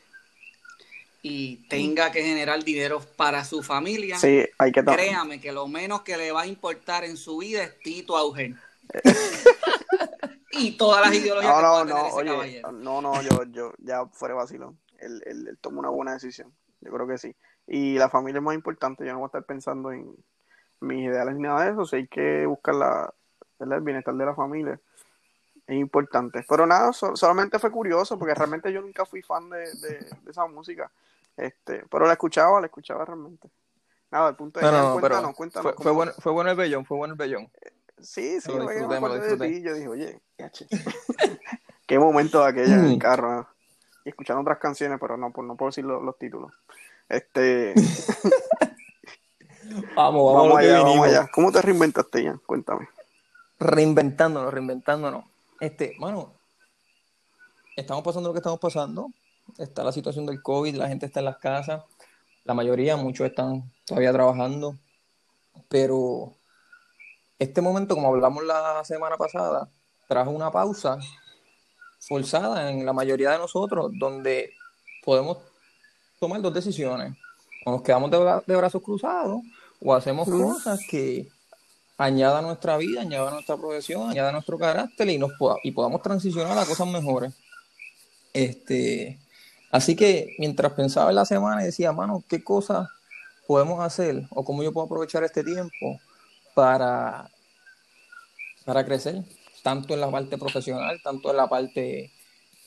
y 1.26 1.56
tenga 1.68 2.12
que 2.12 2.23
generar 2.23 2.62
dinero 2.62 3.00
para 3.16 3.44
su 3.44 3.62
familia, 3.62 4.18
sí, 4.18 4.44
hay 4.58 4.73
que 4.73 4.84
créame 4.84 5.40
que 5.40 5.52
lo 5.52 5.66
menos 5.66 6.02
que 6.02 6.18
le 6.18 6.30
va 6.32 6.42
a 6.42 6.46
importar 6.46 7.02
en 7.04 7.16
su 7.16 7.38
vida 7.38 7.62
es 7.62 7.78
Tito 7.78 8.14
Augen. 8.18 8.61
y 10.52 10.73
todas 10.73 11.00
las 11.00 11.14
ideologías 11.14 11.62
no, 11.62 11.84
que 11.84 11.90
no, 11.90 11.99
no, 11.99 12.37
oye, 12.37 12.62
No, 12.75 13.00
no, 13.00 13.23
yo, 13.23 13.44
yo 13.44 13.73
ya 13.78 14.04
fuera 14.06 14.34
vacilón. 14.34 14.78
Él, 14.99 15.23
él, 15.25 15.58
tomó 15.62 15.80
una 15.80 15.88
buena 15.88 16.12
decisión. 16.12 16.52
Yo 16.85 16.93
creo 16.93 17.07
que 17.07 17.19
sí. 17.19 17.35
Y 17.67 17.99
la 17.99 18.09
familia 18.09 18.38
es 18.38 18.45
más 18.45 18.55
importante. 18.55 19.05
Yo 19.05 19.12
no 19.12 19.19
voy 19.19 19.26
a 19.26 19.29
estar 19.29 19.45
pensando 19.45 19.91
en 19.91 20.14
mis 20.81 21.07
ideales 21.07 21.35
ni 21.35 21.43
nada 21.43 21.64
de 21.64 21.71
eso. 21.73 21.83
O 21.83 21.97
hay 21.97 22.07
que 22.07 22.47
buscar 22.47 22.75
la, 22.75 23.14
el 23.61 23.81
bienestar 23.81 24.14
de 24.14 24.26
la 24.26 24.35
familia. 24.35 24.79
Es 25.67 25.76
importante. 25.76 26.45
Pero 26.49 26.67
nada, 26.67 26.93
solamente 26.93 27.59
fue 27.59 27.71
curioso 27.71 28.19
porque 28.19 28.35
realmente 28.35 28.73
yo 28.73 28.83
nunca 28.83 29.07
fui 29.07 29.23
fan 29.23 29.49
de, 29.50 29.61
de 29.61 30.31
esa 30.31 30.47
música. 30.47 30.91
Este, 31.37 31.85
pero 31.91 32.07
la 32.07 32.12
escuchaba, 32.12 32.61
la 32.61 32.67
escuchaba 32.67 33.05
realmente. 33.05 33.50
Nada, 34.11 34.29
el 34.29 34.37
punto 34.37 34.61
de 34.61 34.71
no, 34.71 35.00
cuéntanos, 35.00 35.35
cuéntanos. 35.35 35.75
Fue, 35.76 35.91
bueno, 35.91 36.12
fue 36.19 36.31
bueno 36.31 36.50
el 36.50 36.57
bellón, 36.57 36.85
fue 36.85 36.97
bueno 36.97 37.14
el 37.14 37.19
bellón. 37.19 37.50
Sí, 38.00 38.41
sí, 38.41 38.53
lo 38.53 38.69
disfruté, 38.69 39.00
me 39.00 39.09
lo 39.09 39.14
disfruté. 39.14 39.61
yo 39.61 39.75
dije, 39.75 39.88
oye, 39.88 40.21
qué 41.87 41.99
momento 41.99 42.41
de 42.41 42.49
aquella 42.49 42.75
en 42.75 42.85
el 42.85 42.99
carro. 43.00 43.49
Y 44.04 44.11
escuchando 44.11 44.42
otras 44.42 44.58
canciones, 44.58 44.99
pero 45.00 45.16
no, 45.16 45.30
no 45.30 45.56
puedo 45.56 45.70
decir 45.70 45.84
los, 45.84 46.18
títulos. 46.18 46.52
Este. 47.08 47.73
vamos, 49.96 50.34
vamos, 50.34 50.58
allá, 50.58 50.82
vamos 50.82 51.06
allá. 51.06 51.28
¿Cómo 51.32 51.50
te 51.50 51.62
reinventaste, 51.62 52.23
ya? 52.23 52.38
Cuéntame. 52.44 52.88
Reinventándonos, 53.58 54.52
reinventándonos. 54.52 55.25
Este, 55.61 55.94
mano, 55.99 56.34
estamos 57.76 58.04
pasando 58.04 58.28
lo 58.28 58.34
que 58.34 58.40
estamos 58.40 58.61
pasando. 58.61 59.08
Está 59.58 59.84
la 59.84 59.92
situación 59.92 60.26
del 60.26 60.42
COVID, 60.42 60.76
la 60.76 60.88
gente 60.88 61.06
está 61.06 61.20
en 61.20 61.26
las 61.26 61.38
casas. 61.38 61.82
La 62.44 62.52
mayoría, 62.52 62.96
muchos 62.96 63.26
están 63.26 63.73
todavía 63.87 64.12
trabajando. 64.12 64.76
Pero 65.68 66.34
este 67.38 67.62
momento, 67.62 67.94
como 67.94 68.08
hablamos 68.08 68.44
la 68.44 68.84
semana 68.84 69.16
pasada, 69.16 69.68
trajo 70.08 70.30
una 70.30 70.50
pausa 70.50 70.99
forzada 72.06 72.70
en 72.70 72.84
la 72.84 72.92
mayoría 72.92 73.30
de 73.30 73.38
nosotros, 73.38 73.90
donde 73.94 74.52
podemos 75.04 75.38
tomar 76.20 76.40
dos 76.40 76.52
decisiones. 76.52 77.14
O 77.64 77.73
nos 77.73 77.82
quedamos 77.82 78.11
de, 78.11 78.56
brazos 78.56 78.82
cruzados 78.82 79.40
o 79.80 79.94
hacemos 79.94 80.28
cosas 80.28 80.80
que 80.88 81.28
añadan 81.96 82.44
nuestra 82.44 82.76
vida, 82.76 83.02
añadan 83.02 83.34
nuestra 83.34 83.56
profesión, 83.56 84.11
añadan 84.11 84.32
nuestro 84.34 84.58
carácter 84.58 85.08
y, 85.08 85.18
nos 85.18 85.32
y 85.62 85.70
podamos 85.73 86.02
transicionar 86.02 86.58
a 86.58 86.66
cosas 86.66 86.87
mejores. 86.88 87.32
Este, 88.32 89.18
así 89.70 89.96
que 89.96 90.34
mientras 90.38 90.73
pensaba 90.73 91.11
en 91.11 91.16
la 91.16 91.25
semana 91.25 91.62
y 91.62 91.66
decía, 91.66 91.92
mano, 91.92 92.23
¿qué 92.28 92.42
cosas 92.42 92.88
podemos 93.46 93.80
hacer 93.80 94.26
o 94.30 94.44
cómo 94.44 94.62
yo 94.62 94.73
puedo 94.73 94.87
aprovechar 94.87 95.25
este 95.25 95.44
tiempo 95.44 96.00
para, 96.54 97.30
para 98.64 98.84
crecer? 98.84 99.23
Tanto 99.64 99.94
en 99.94 100.00
la 100.00 100.11
parte 100.11 100.37
profesional, 100.37 101.00
tanto 101.02 101.30
en 101.30 101.38
la 101.38 101.49
parte 101.49 102.12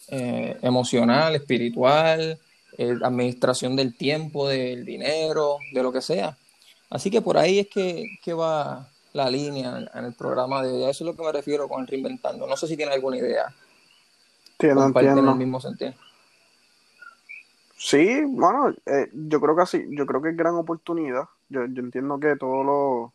eh, 0.07 0.57
emocional, 0.63 1.35
espiritual, 1.35 2.39
eh, 2.75 2.95
administración 3.03 3.75
del 3.75 3.95
tiempo, 3.95 4.49
del 4.49 4.83
dinero, 4.83 5.57
de 5.71 5.83
lo 5.83 5.93
que 5.93 6.01
sea. 6.01 6.35
Así 6.89 7.11
que 7.11 7.21
por 7.21 7.37
ahí 7.37 7.59
es 7.59 7.67
que, 7.67 8.33
va 8.33 8.89
la 9.13 9.29
línea 9.29 9.87
en, 9.93 10.05
el 10.05 10.13
programa 10.13 10.63
de 10.63 10.71
hoy. 10.71 10.89
eso 10.89 11.03
es 11.03 11.05
lo 11.05 11.15
que 11.15 11.23
me 11.23 11.31
refiero 11.31 11.67
con 11.69 11.81
el 11.81 11.87
reinventando. 11.87 12.47
No 12.47 12.57
sé 12.57 12.67
si 12.67 12.75
tiene 12.75 12.93
alguna 12.93 13.17
idea. 13.17 13.45
Sí, 14.59 14.67
no 14.73 14.87
entiendo. 14.87 15.19
en 15.19 15.27
el 15.27 15.35
mismo 15.35 15.61
sentido. 15.61 15.93
Sí, 17.77 18.23
bueno, 18.25 18.73
eh, 18.87 19.11
yo 19.13 19.39
creo 19.39 19.55
que 19.55 19.61
así, 19.61 19.85
yo 19.91 20.07
creo 20.07 20.19
que 20.19 20.29
es 20.29 20.35
gran 20.35 20.55
oportunidad. 20.55 21.25
Yo, 21.47 21.63
yo 21.67 21.79
entiendo 21.83 22.19
que 22.19 22.35
todo 22.37 22.63
lo 22.63 23.13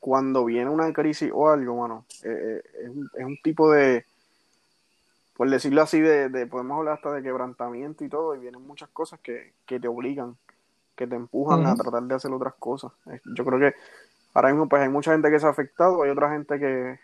cuando 0.00 0.46
viene 0.46 0.70
una 0.70 0.92
crisis 0.92 1.30
o 1.32 1.50
algo, 1.50 1.74
bueno, 1.74 2.06
eh, 2.24 2.62
eh, 2.64 2.90
es, 3.18 3.24
un 3.24 3.36
tipo 3.42 3.70
de, 3.70 4.06
por 5.36 5.48
decirlo 5.48 5.82
así, 5.82 6.00
de, 6.00 6.46
podemos 6.46 6.78
hablar 6.78 6.94
hasta 6.94 7.12
de 7.12 7.22
quebrantamiento 7.22 8.02
y 8.02 8.08
todo, 8.08 8.34
y 8.34 8.38
vienen 8.38 8.66
muchas 8.66 8.88
cosas 8.88 9.20
que, 9.20 9.52
te 9.66 9.86
obligan, 9.86 10.36
que 10.96 11.06
te 11.06 11.14
empujan 11.14 11.66
a 11.66 11.76
tratar 11.76 12.02
de 12.04 12.14
hacer 12.14 12.32
otras 12.32 12.54
cosas. 12.54 12.92
Yo 13.36 13.44
creo 13.44 13.58
que 13.60 13.74
ahora 14.32 14.48
mismo 14.48 14.68
pues 14.68 14.82
hay 14.82 14.88
mucha 14.88 15.12
gente 15.12 15.30
que 15.30 15.38
se 15.38 15.46
ha 15.46 15.50
afectado, 15.50 16.02
hay 16.02 16.10
otra 16.10 16.30
gente 16.30 16.58
que, 16.58 16.98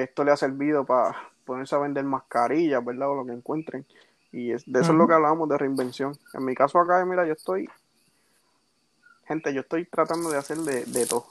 esto 0.00 0.22
le 0.22 0.30
ha 0.30 0.36
servido 0.36 0.84
para 0.84 1.16
ponerse 1.44 1.74
a 1.74 1.78
vender 1.78 2.04
mascarillas, 2.04 2.84
¿verdad? 2.84 3.10
O 3.10 3.14
lo 3.16 3.26
que 3.26 3.32
encuentren. 3.32 3.84
Y 4.30 4.52
es, 4.52 4.64
de 4.64 4.80
eso 4.80 4.92
es 4.92 4.98
lo 4.98 5.08
que 5.08 5.14
hablábamos 5.14 5.48
de 5.48 5.58
reinvención. 5.58 6.16
En 6.32 6.44
mi 6.44 6.54
caso 6.54 6.78
acá, 6.78 7.04
mira, 7.04 7.26
yo 7.26 7.32
estoy, 7.32 7.68
gente, 9.26 9.52
yo 9.52 9.62
estoy 9.62 9.86
tratando 9.86 10.30
de 10.30 10.38
hacer 10.38 10.58
de, 10.58 10.84
de 10.84 11.06
todo 11.06 11.26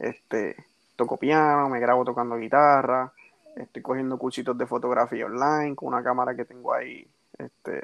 este, 0.00 0.56
toco 0.96 1.16
piano, 1.16 1.68
me 1.68 1.78
grabo 1.78 2.04
tocando 2.04 2.36
guitarra, 2.36 3.12
estoy 3.54 3.82
cogiendo 3.82 4.18
cursitos 4.18 4.56
de 4.56 4.66
fotografía 4.66 5.26
online 5.26 5.76
con 5.76 5.88
una 5.88 6.02
cámara 6.02 6.34
que 6.34 6.44
tengo 6.44 6.72
ahí, 6.72 7.06
este, 7.38 7.82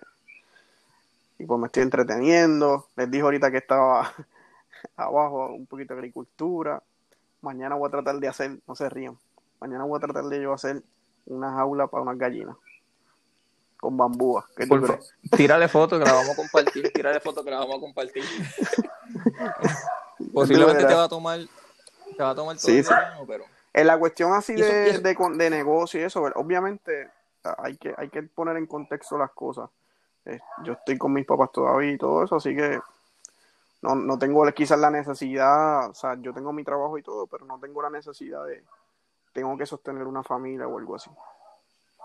y 1.39 1.45
pues 1.45 1.61
me 1.61 1.67
estoy 1.67 1.83
entreteniendo. 1.83 2.87
Les 2.97 3.11
dije 3.11 3.23
ahorita 3.23 3.51
que 3.51 3.59
estaba 3.59 4.13
abajo 4.97 5.49
un 5.49 5.67
poquito 5.67 5.95
de 5.95 6.01
agricultura. 6.01 6.83
Mañana 7.43 7.75
voy 7.75 7.89
a 7.89 7.91
tratar 7.91 8.17
de 8.17 8.29
hacer, 8.29 8.59
no 8.67 8.75
se 8.75 8.89
rían, 8.89 9.17
mañana 9.61 9.85
voy 9.85 9.99
a 9.99 10.01
tratar 10.01 10.25
de 10.25 10.43
yo 10.43 10.53
hacer 10.53 10.83
una 11.27 11.53
jaula 11.53 11.87
para 11.87 12.03
unas 12.03 12.19
gallinas 12.19 12.57
con 13.77 13.97
bambúa. 13.97 14.47
Tírale 15.37 15.69
foto 15.69 15.99
que 15.99 16.05
la 16.05 16.15
vamos 16.15 16.31
a 16.31 16.37
compartir, 16.37 16.91
tírale 16.93 17.21
foto 17.21 17.45
que 17.45 17.51
la 17.51 17.59
vamos 17.59 17.77
a 17.77 17.81
compartir. 17.81 18.25
Posiblemente 20.33 20.87
te 20.87 20.95
va 20.95 21.05
a 21.05 21.09
tomar 21.09 21.41
va 22.23 22.31
a 22.31 22.35
tomar 22.35 22.57
todo 22.57 23.27
pero... 23.27 23.45
En 23.73 23.87
la 23.87 23.99
cuestión 23.99 24.33
así 24.33 24.55
de, 24.55 25.01
de, 25.01 25.51
negocio 25.51 26.01
y 26.01 26.05
eso, 26.05 26.23
obviamente 26.37 27.11
hay 27.59 27.77
que, 27.77 27.95
hay 27.97 28.09
que 28.09 28.23
poner 28.23 28.57
en 28.57 28.67
contexto 28.67 29.19
las 29.19 29.31
cosas. 29.33 29.69
Eh, 30.25 30.41
yo 30.65 30.73
estoy 30.73 30.97
con 30.97 31.13
mis 31.13 31.27
papás 31.27 31.53
todavía 31.53 31.93
y 31.93 31.99
todo 31.99 32.25
eso, 32.25 32.37
así 32.37 32.57
que 32.57 32.81
no, 33.83 33.95
no 33.95 34.19
tengo 34.19 34.45
quizás 34.53 34.79
la 34.79 34.91
necesidad, 34.91 35.91
o 35.91 35.95
sea, 35.95 36.15
yo 36.15 36.33
tengo 36.33 36.53
mi 36.53 36.65
trabajo 36.65 36.97
y 36.97 37.03
todo, 37.03 37.27
pero 37.27 37.45
no 37.45 37.61
tengo 37.61 37.83
la 37.83 37.91
necesidad 37.91 38.47
de, 38.47 38.65
tengo 39.37 39.57
que 39.59 39.67
sostener 39.67 40.07
una 40.07 40.23
familia 40.23 40.67
o 40.67 40.79
algo 40.79 40.97
así. 40.97 41.11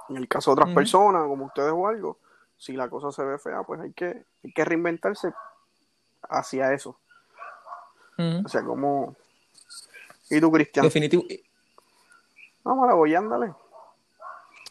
En 0.09 0.17
el 0.17 0.27
caso 0.27 0.51
de 0.51 0.61
otras 0.61 0.75
personas, 0.75 1.25
como 1.27 1.45
ustedes 1.45 1.71
o 1.71 1.87
algo, 1.87 2.17
si 2.57 2.73
la 2.73 2.89
cosa 2.89 3.11
se 3.13 3.23
ve 3.23 3.39
fea, 3.39 3.63
pues 3.63 3.79
hay 3.79 3.93
que, 3.93 4.25
hay 4.43 4.53
que 4.53 4.65
reinventarse 4.65 5.33
hacia 6.29 6.73
eso. 6.73 6.97
O 8.17 8.47
sea, 8.49 8.63
como, 8.63 9.15
¿Y 10.31 10.39
tú, 10.39 10.51
Cristian? 10.51 10.85
Definitivo. 10.85 11.23
Vamos 12.63 12.89
a 12.89 12.93
voy, 12.93 13.13
ándale. 13.13 13.53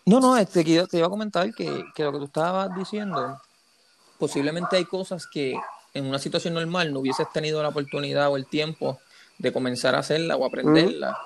No, 0.06 0.18
no, 0.18 0.36
este, 0.36 0.64
te 0.64 0.98
iba 0.98 1.06
a 1.06 1.10
comentar 1.10 1.54
que, 1.54 1.84
que 1.94 2.02
lo 2.02 2.12
que 2.12 2.18
tú 2.18 2.24
estabas 2.24 2.74
diciendo, 2.74 3.38
posiblemente 4.18 4.78
hay 4.78 4.86
cosas 4.86 5.26
que 5.26 5.54
en 5.92 6.06
una 6.06 6.18
situación 6.18 6.54
normal 6.54 6.92
no 6.92 7.00
hubieses 7.00 7.30
tenido 7.32 7.62
la 7.62 7.68
oportunidad 7.68 8.30
o 8.30 8.36
el 8.36 8.46
tiempo 8.46 8.98
de 9.38 9.52
comenzar 9.52 9.94
a 9.94 9.98
hacerla 9.98 10.36
o 10.36 10.46
aprenderla, 10.46 11.16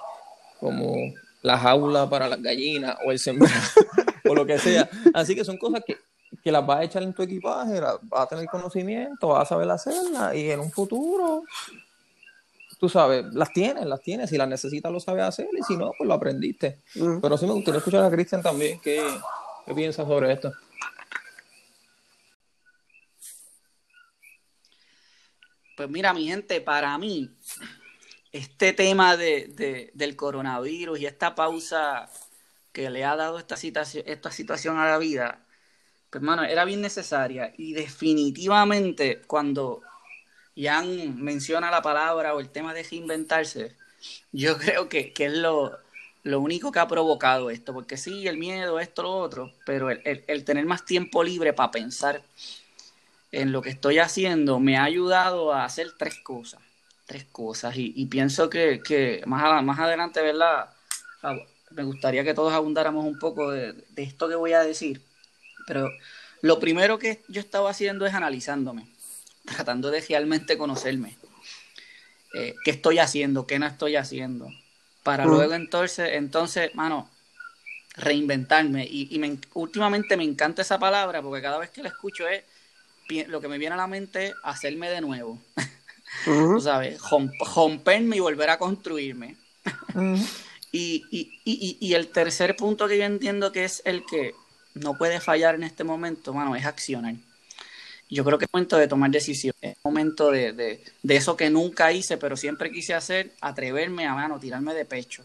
como 0.58 0.96
la 1.42 1.58
jaula 1.58 2.10
para 2.10 2.28
las 2.28 2.42
gallinas 2.42 2.96
o 3.06 3.12
el 3.12 3.18
sembrar 3.20 3.52
o 4.28 4.34
lo 4.34 4.44
que 4.44 4.58
sea. 4.58 4.88
Así 5.14 5.36
que 5.36 5.44
son 5.44 5.58
cosas 5.58 5.82
que, 5.86 5.98
que 6.42 6.50
las 6.50 6.66
vas 6.66 6.80
a 6.80 6.84
echar 6.84 7.02
en 7.04 7.12
tu 7.12 7.22
equipaje, 7.22 7.80
vas 7.80 8.00
a 8.12 8.26
tener 8.26 8.46
conocimiento, 8.46 9.28
vas 9.28 9.42
a 9.42 9.54
saber 9.54 9.70
hacerla 9.70 10.34
y 10.34 10.50
en 10.50 10.58
un 10.58 10.72
futuro 10.72 11.44
tú 12.84 12.90
sabes, 12.90 13.24
las 13.32 13.50
tienes, 13.50 13.86
las 13.86 14.02
tienes, 14.02 14.28
si 14.28 14.36
las 14.36 14.46
necesitas 14.46 14.92
lo 14.92 15.00
sabes 15.00 15.24
hacer 15.24 15.48
y 15.58 15.62
si 15.62 15.74
no, 15.74 15.92
pues 15.96 16.06
lo 16.06 16.12
aprendiste. 16.12 16.82
Pero 16.92 17.38
sí 17.38 17.46
me 17.46 17.54
gustaría 17.54 17.78
escuchar 17.78 18.04
a 18.04 18.10
Cristian 18.10 18.42
también, 18.42 18.78
¿qué, 18.78 19.02
qué 19.64 19.74
piensas 19.74 20.06
sobre 20.06 20.34
esto? 20.34 20.52
Pues 25.74 25.88
mira, 25.88 26.12
mi 26.12 26.28
gente, 26.28 26.60
para 26.60 26.98
mí, 26.98 27.30
este 28.30 28.74
tema 28.74 29.16
de, 29.16 29.90
del 29.94 30.14
coronavirus 30.14 31.00
y 31.00 31.06
esta 31.06 31.34
pausa 31.34 32.10
que 32.70 32.90
le 32.90 33.02
ha 33.02 33.16
dado 33.16 33.38
esta 33.38 33.56
situación, 33.56 34.04
esta 34.06 34.30
situación 34.30 34.76
a 34.76 34.90
la 34.90 34.98
vida, 34.98 35.40
pues 36.10 36.20
hermano, 36.20 36.44
era 36.44 36.66
bien 36.66 36.82
necesaria. 36.82 37.54
Y 37.56 37.72
definitivamente 37.72 39.22
cuando 39.26 39.80
Jan 40.56 41.20
menciona 41.22 41.70
la 41.70 41.82
palabra 41.82 42.34
o 42.34 42.40
el 42.40 42.48
tema 42.50 42.74
de 42.74 42.82
reinventarse, 42.82 43.74
yo 44.32 44.56
creo 44.58 44.88
que, 44.88 45.12
es 45.16 45.32
lo, 45.32 45.80
único 46.24 46.72
que 46.72 46.78
ha 46.78 46.88
provocado 46.88 47.50
esto, 47.50 47.72
porque 47.72 47.96
sí, 47.96 48.26
el 48.26 48.38
miedo, 48.38 48.80
esto, 48.80 49.02
lo 49.02 49.16
otro, 49.16 49.52
pero 49.66 49.90
el, 49.90 50.44
tener 50.44 50.66
más 50.66 50.84
tiempo 50.84 51.22
libre 51.24 51.52
para 51.52 51.70
pensar 51.70 52.22
en 53.32 53.50
lo 53.52 53.62
que 53.62 53.70
estoy 53.70 53.98
haciendo 53.98 54.60
me 54.60 54.76
ha 54.76 54.84
ayudado 54.84 55.52
a 55.52 55.64
hacer 55.64 55.92
tres 55.98 56.16
cosas, 56.22 56.60
tres 57.06 57.24
cosas, 57.24 57.74
y, 57.76 58.06
pienso 58.06 58.48
que, 58.48 59.22
más, 59.26 59.62
más 59.64 59.78
adelante, 59.78 60.22
¿verdad? 60.22 60.70
Ah, 61.22 61.36
me 61.70 61.82
gustaría 61.82 62.22
que 62.22 62.34
todos 62.34 62.52
abundáramos 62.52 63.04
un 63.04 63.18
poco 63.18 63.50
de, 63.50 63.72
de 63.72 64.02
esto 64.04 64.28
que 64.28 64.36
voy 64.36 64.52
a 64.52 64.60
decir, 64.60 65.02
pero 65.66 65.90
lo 66.42 66.60
primero 66.60 66.98
que 66.98 67.22
yo 67.28 67.40
estaba 67.40 67.70
haciendo 67.70 68.06
es 68.06 68.14
analizándome 68.14 68.93
tratando 69.44 69.90
de 69.90 70.00
realmente 70.00 70.56
conocerme. 70.58 71.16
Eh, 72.34 72.54
¿Qué 72.64 72.72
estoy 72.72 72.98
haciendo? 72.98 73.46
¿Qué 73.46 73.58
no 73.58 73.66
estoy 73.66 73.96
haciendo? 73.96 74.50
Para 75.02 75.26
luego 75.26 75.54
entonces, 75.54 76.10
entonces, 76.14 76.74
mano, 76.74 77.10
reinventarme. 77.96 78.86
Y, 78.90 79.18
me, 79.18 79.38
últimamente 79.52 80.16
me 80.16 80.24
encanta 80.24 80.62
esa 80.62 80.78
palabra 80.78 81.22
porque 81.22 81.42
cada 81.42 81.58
vez 81.58 81.70
que 81.70 81.82
la 81.82 81.90
escucho 81.90 82.26
es, 82.26 82.42
lo 83.28 83.40
que 83.40 83.48
me 83.48 83.58
viene 83.58 83.74
a 83.74 83.78
la 83.78 83.86
mente 83.86 84.28
es 84.28 84.34
hacerme 84.42 84.90
de 84.90 85.00
nuevo. 85.00 85.38
Tú 86.24 86.60
sabes, 86.60 87.00
romperme 87.54 88.16
y 88.16 88.20
volver 88.20 88.50
a 88.50 88.58
construirme. 88.58 89.36
y, 90.72 91.04
y, 91.10 91.78
y, 91.80 91.94
el 91.94 92.08
tercer 92.08 92.56
punto 92.56 92.88
que 92.88 92.98
yo 92.98 93.04
entiendo 93.04 93.52
que 93.52 93.64
es 93.64 93.82
el 93.84 94.04
que 94.06 94.34
no 94.74 94.96
puede 94.96 95.20
fallar 95.20 95.54
en 95.54 95.64
este 95.64 95.84
momento, 95.84 96.32
mano, 96.32 96.56
es 96.56 96.64
accionar 96.64 97.14
Yo 98.10 98.24
creo 98.24 98.38
que 98.38 98.44
es 98.44 98.52
momento 98.52 98.76
de 98.76 98.86
tomar 98.86 99.10
decisiones, 99.10 99.56
es 99.62 99.76
momento 99.82 100.30
de, 100.30 100.52
de, 100.52 100.84
de, 101.02 101.16
eso 101.16 101.36
que 101.36 101.48
nunca 101.50 101.90
hice, 101.90 102.16
pero 102.18 102.36
siempre 102.36 102.70
quise 102.70 102.94
hacer, 102.94 103.32
atreverme 103.40 104.06
a 104.06 104.14
mano, 104.14 104.38
tirarme 104.38 104.74
de 104.74 104.84
pecho. 104.84 105.24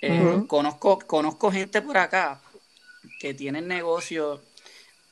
Eh, 0.00 0.42
conozco, 0.48 0.98
conozco 1.06 1.52
gente 1.52 1.80
por 1.80 1.96
acá 1.96 2.40
que 3.20 3.34
tienen 3.34 3.68
negocios, 3.68 4.40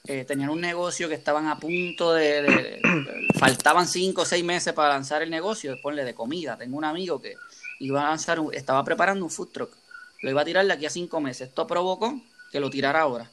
eh, 0.04 0.24
tenían 0.24 0.50
un 0.50 0.60
negocio 0.60 1.08
que 1.08 1.14
estaban 1.14 1.46
a 1.46 1.58
punto 1.58 2.12
de, 2.12 2.80
faltaban 3.38 3.86
cinco 3.86 4.22
o 4.22 4.26
seis 4.26 4.44
meses 4.44 4.72
para 4.72 4.88
lanzar 4.88 5.22
el 5.22 5.30
negocio, 5.30 5.80
ponle 5.80 6.04
de 6.04 6.14
comida. 6.14 6.56
Tengo 6.58 6.76
un 6.76 6.84
amigo 6.84 7.20
que 7.20 7.36
iba 7.78 8.04
a 8.04 8.08
lanzar, 8.08 8.40
estaba 8.52 8.82
preparando 8.82 9.24
un 9.24 9.30
food 9.30 9.50
truck, 9.52 9.76
lo 10.22 10.30
iba 10.30 10.42
a 10.42 10.44
tirar 10.44 10.66
de 10.66 10.72
aquí 10.72 10.86
a 10.86 10.90
cinco 10.90 11.20
meses. 11.20 11.48
Esto 11.48 11.68
provocó 11.68 12.20
que 12.50 12.58
lo 12.58 12.68
tirara 12.68 13.02
ahora 13.02 13.30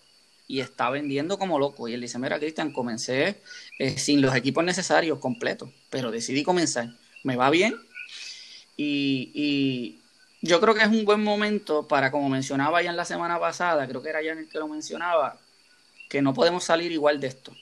y 0.47 0.61
está 0.61 0.89
vendiendo 0.89 1.37
como 1.37 1.59
loco. 1.59 1.87
Y 1.87 1.93
él 1.93 2.01
dice, 2.01 2.19
mira, 2.19 2.39
Cristian, 2.39 2.71
comencé 2.71 3.41
eh, 3.79 3.97
sin 3.97 4.21
los 4.21 4.35
equipos 4.35 4.63
necesarios 4.63 5.19
completos, 5.19 5.69
pero 5.89 6.11
decidí 6.11 6.43
comenzar. 6.43 6.89
Me 7.23 7.35
va 7.35 7.49
bien 7.49 7.75
y, 8.77 9.99
yo 10.41 10.61
creo 10.61 10.75
que 10.75 10.83
es 10.83 10.87
un 10.87 11.03
buen 11.03 11.23
momento 11.23 11.87
para, 11.87 12.11
como 12.11 12.29
mencionaba 12.29 12.81
ya 12.83 12.91
en 12.91 12.95
la 12.95 13.05
semana 13.05 13.39
pasada, 13.39 13.87
creo 13.87 14.03
que 14.03 14.09
era 14.09 14.21
ya 14.21 14.33
en 14.33 14.37
el 14.39 14.49
que 14.49 14.59
lo 14.59 14.67
mencionaba, 14.67 15.39
que 16.09 16.21
no 16.21 16.33
podemos 16.35 16.63
salir 16.63 16.91
igual 16.91 17.19
de 17.19 17.27
esto. 17.27 17.53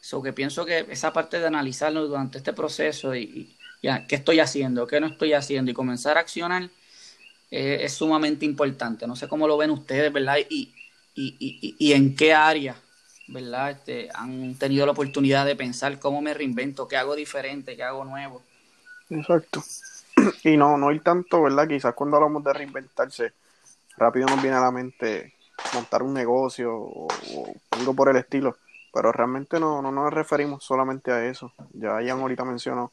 So 0.00 0.22
que 0.22 0.32
pienso 0.32 0.66
que 0.66 0.86
esa 0.90 1.12
parte 1.12 1.38
de 1.38 1.46
analizarlo 1.46 2.06
durante 2.08 2.38
este 2.38 2.52
proceso 2.52 3.14
y, 3.14 3.56
ya, 3.80 4.06
qué 4.08 4.16
estoy 4.16 4.40
haciendo, 4.40 4.88
qué 4.88 5.00
no 5.00 5.06
estoy 5.06 5.34
haciendo 5.34 5.70
y 5.70 5.74
comenzar 5.74 6.16
a 6.18 6.20
accionar 6.20 6.68
eh, 7.50 7.78
es 7.82 7.92
sumamente 7.94 8.44
importante. 8.44 9.06
No 9.06 9.14
sé 9.14 9.28
cómo 9.28 9.46
lo 9.46 9.56
ven 9.56 9.70
ustedes, 9.70 10.12
¿verdad? 10.12 10.38
Y, 10.50 10.74
y, 11.16 11.74
y, 11.78 11.92
en 11.92 12.14
qué 12.14 12.34
área, 12.34 12.76
¿verdad? 13.28 13.70
Este, 13.70 14.08
han 14.14 14.54
tenido 14.56 14.84
la 14.84 14.92
oportunidad 14.92 15.46
de 15.46 15.56
pensar 15.56 15.98
cómo 15.98 16.20
me 16.20 16.34
reinvento, 16.34 16.86
qué 16.86 16.96
hago 16.96 17.14
diferente, 17.14 17.74
qué 17.74 17.82
hago 17.82 18.04
nuevo. 18.04 18.42
Exacto. 19.10 19.62
Y 20.44 20.56
no, 20.56 20.78
no 20.78 20.88
hay 20.88 21.00
tanto, 21.00 21.42
¿verdad? 21.42 21.68
Quizás 21.68 21.94
cuando 21.94 22.16
hablamos 22.16 22.42
de 22.42 22.52
reinventarse, 22.52 23.32
rápido 23.98 24.26
nos 24.26 24.40
viene 24.40 24.56
a 24.56 24.62
la 24.62 24.70
mente 24.70 25.34
montar 25.74 26.02
un 26.02 26.14
negocio 26.14 26.72
o, 26.74 27.08
algo 27.70 27.94
por 27.94 28.08
el 28.08 28.16
estilo, 28.16 28.56
pero 28.92 29.12
realmente 29.12 29.60
no, 29.60 29.82
no 29.82 29.92
nos 29.92 30.12
referimos 30.12 30.64
solamente 30.64 31.12
a 31.12 31.26
eso. 31.26 31.52
Ya 31.74 32.00
Ian 32.00 32.20
ahorita 32.20 32.44
mencionó 32.44 32.92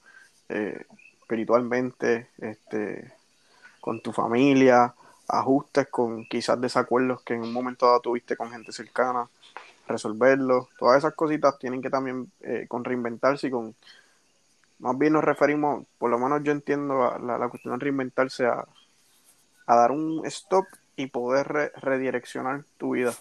eh, 0.50 0.86
espiritualmente, 1.22 2.28
este, 2.40 3.14
con 3.80 4.02
tu 4.02 4.12
familia, 4.12 4.94
ajustes 5.28 5.88
con 5.88 6.26
quizás 6.26 6.60
desacuerdos 6.60 7.22
que 7.22 7.34
en 7.34 7.42
un 7.42 7.54
momento 7.54 7.86
dado 7.86 8.02
tuviste 8.02 8.36
con 8.36 8.52
gente 8.52 8.72
cercana, 8.72 9.28
resolverlos, 9.88 10.68
todas 10.78 10.98
esas 10.98 11.14
cositas 11.14 11.58
tienen 11.60 11.82
que 11.82 11.90
también 11.90 12.32
eh, 12.42 12.66
con 12.68 12.84
reinventarse 12.84 13.48
y 13.48 13.52
con, 13.52 13.76
más 14.80 14.98
bien 14.98 15.14
nos 15.14 15.24
referimos, 15.24 15.86
por 15.98 16.10
lo 16.10 16.20
menos 16.20 16.44
yo 16.44 16.52
entiendo 16.52 17.04
a 17.04 17.20
la, 17.20 17.50
cuestión 17.50 17.78
de 17.78 17.84
reinventarse 17.84 18.46
a, 18.46 18.66
dar 19.68 19.92
un 19.92 20.26
stop 20.26 20.66
y 20.96 21.08
poder 21.08 21.72
redireccionar 21.78 22.64
tu 22.78 22.92
vida, 22.92 23.14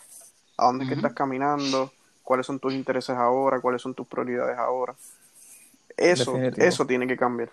a 0.56 0.66
dónde 0.66 0.86
que 0.86 0.94
estás 0.94 1.14
caminando, 1.14 1.92
cuáles 2.22 2.46
son 2.46 2.58
tus 2.58 2.74
intereses 2.74 3.16
ahora, 3.16 3.60
cuáles 3.60 3.80
son 3.80 3.94
tus 3.94 4.06
prioridades 4.06 4.58
ahora. 4.58 4.94
Eso, 5.96 6.36
eso 6.36 6.86
tiene 6.86 7.06
que 7.06 7.16
cambiar. 7.16 7.50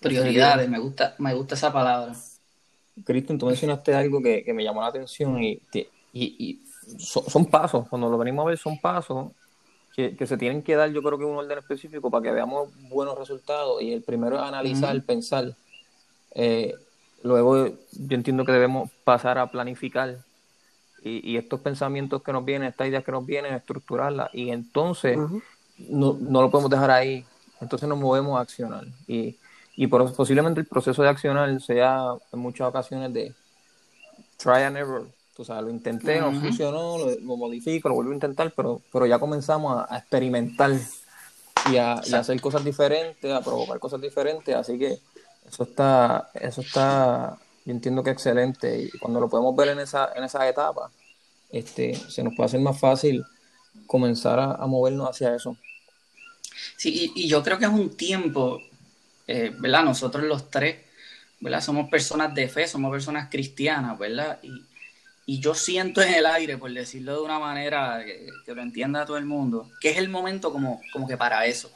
Prioridades, 0.00 0.68
me 0.68 0.78
gusta, 0.78 1.14
me 1.18 1.34
gusta 1.34 1.54
esa 1.54 1.72
palabra. 1.72 2.14
Cristian, 3.04 3.38
tú 3.38 3.46
mencionaste 3.46 3.94
algo 3.94 4.22
que, 4.22 4.44
me 4.52 4.64
llamó 4.64 4.82
la 4.82 4.88
atención 4.88 5.42
y, 5.42 5.60
y, 6.12 6.60
son, 6.98 7.46
pasos, 7.46 7.88
cuando 7.88 8.10
lo 8.10 8.18
venimos 8.18 8.44
a 8.44 8.48
ver 8.48 8.58
son 8.58 8.78
pasos 8.78 9.30
que, 9.94 10.26
se 10.26 10.36
tienen 10.36 10.62
que 10.62 10.74
dar, 10.74 10.90
yo 10.90 11.02
creo 11.02 11.18
que 11.18 11.24
un 11.24 11.36
orden 11.36 11.58
específico 11.58 12.10
para 12.10 12.22
que 12.22 12.30
veamos 12.32 12.70
buenos 12.88 13.18
resultados 13.18 13.82
y 13.82 13.92
el 13.92 14.02
primero 14.02 14.36
es 14.36 14.42
analizar, 14.42 15.00
pensar, 15.02 15.54
eh, 16.34 16.74
luego 17.22 17.66
yo 17.66 18.16
entiendo 18.16 18.44
que 18.44 18.52
debemos 18.52 18.90
pasar 19.04 19.38
a 19.38 19.50
planificar 19.50 20.18
y, 21.04 21.36
estos 21.36 21.60
pensamientos 21.60 22.22
que 22.22 22.32
nos 22.32 22.44
vienen, 22.44 22.68
estas 22.68 22.88
ideas 22.88 23.04
que 23.04 23.12
nos 23.12 23.26
vienen, 23.26 23.54
estructurarlas 23.54 24.30
y 24.32 24.50
entonces 24.50 25.18
no, 25.78 26.16
no 26.20 26.42
lo 26.42 26.50
podemos 26.50 26.70
dejar 26.70 26.90
ahí, 26.90 27.24
entonces 27.60 27.88
nos 27.88 27.98
movemos 27.98 28.38
a 28.38 28.42
accionar 28.42 28.84
y 29.06 29.36
y 29.76 29.86
por, 29.86 30.12
posiblemente 30.14 30.60
el 30.60 30.66
proceso 30.66 31.02
de 31.02 31.08
accionar 31.08 31.60
sea 31.60 32.14
en 32.32 32.38
muchas 32.38 32.68
ocasiones 32.68 33.12
de 33.12 33.34
try 34.36 34.62
and 34.62 34.76
error. 34.76 35.06
O 35.38 35.44
sea, 35.44 35.62
lo 35.62 35.70
intenté, 35.70 36.20
no 36.20 36.30
funcionó, 36.30 36.98
lo, 36.98 37.36
modifico, 37.36 37.88
lo 37.88 37.94
vuelvo 37.94 38.12
a 38.12 38.14
intentar, 38.14 38.52
pero, 38.54 38.82
pero 38.92 39.06
ya 39.06 39.18
comenzamos 39.18 39.84
a, 39.88 39.98
experimentar 39.98 40.72
y 41.70 41.76
a, 41.78 41.94
hacer 41.94 42.38
cosas 42.40 42.62
diferentes, 42.62 43.32
a 43.32 43.40
provocar 43.40 43.78
cosas 43.78 44.00
diferentes. 44.00 44.54
Así 44.54 44.78
que 44.78 44.98
eso 45.48 45.62
está, 45.62 46.30
eso 46.34 46.60
está, 46.60 47.38
yo 47.64 47.72
entiendo 47.72 48.02
que 48.02 48.10
excelente. 48.10 48.82
Y 48.82 48.98
cuando 48.98 49.20
lo 49.20 49.28
podemos 49.28 49.56
ver 49.56 49.68
en 49.68 49.80
esa, 49.80 50.10
en 50.14 50.22
esa 50.22 50.46
etapa, 50.46 50.90
este, 51.50 51.94
se 51.94 52.22
nos 52.22 52.34
puede 52.36 52.46
hacer 52.46 52.60
más 52.60 52.78
fácil 52.78 53.24
comenzar 53.86 54.38
a, 54.38 54.66
movernos 54.66 55.08
hacia 55.08 55.34
eso. 55.34 55.56
Sí, 56.76 57.10
y, 57.14 57.24
y, 57.24 57.28
yo 57.28 57.42
creo 57.42 57.58
que 57.58 57.64
es 57.64 57.70
un 57.70 57.96
tiempo 57.96 58.60
eh, 59.34 59.50
¿verdad? 59.58 59.82
Nosotros 59.82 60.24
los 60.24 60.50
tres, 60.50 60.76
¿verdad? 61.40 61.62
Somos 61.62 61.88
personas 61.88 62.34
de 62.34 62.48
fe, 62.48 62.68
somos 62.68 62.92
personas 62.92 63.28
cristianas, 63.30 63.98
¿verdad? 63.98 64.38
Y, 64.42 64.62
yo 65.40 65.54
siento 65.54 66.02
en 66.02 66.12
el 66.12 66.26
aire, 66.26 66.58
por 66.58 66.70
decirlo 66.70 67.14
de 67.14 67.22
una 67.22 67.38
manera 67.38 68.04
que, 68.04 68.28
lo 68.52 68.60
entienda 68.60 69.06
todo 69.06 69.16
el 69.16 69.24
mundo, 69.24 69.70
que 69.80 69.88
es 69.88 69.96
el 69.96 70.10
momento 70.10 70.52
como, 70.52 70.82
como 70.92 71.08
que 71.08 71.16
para 71.16 71.46
eso. 71.46 71.72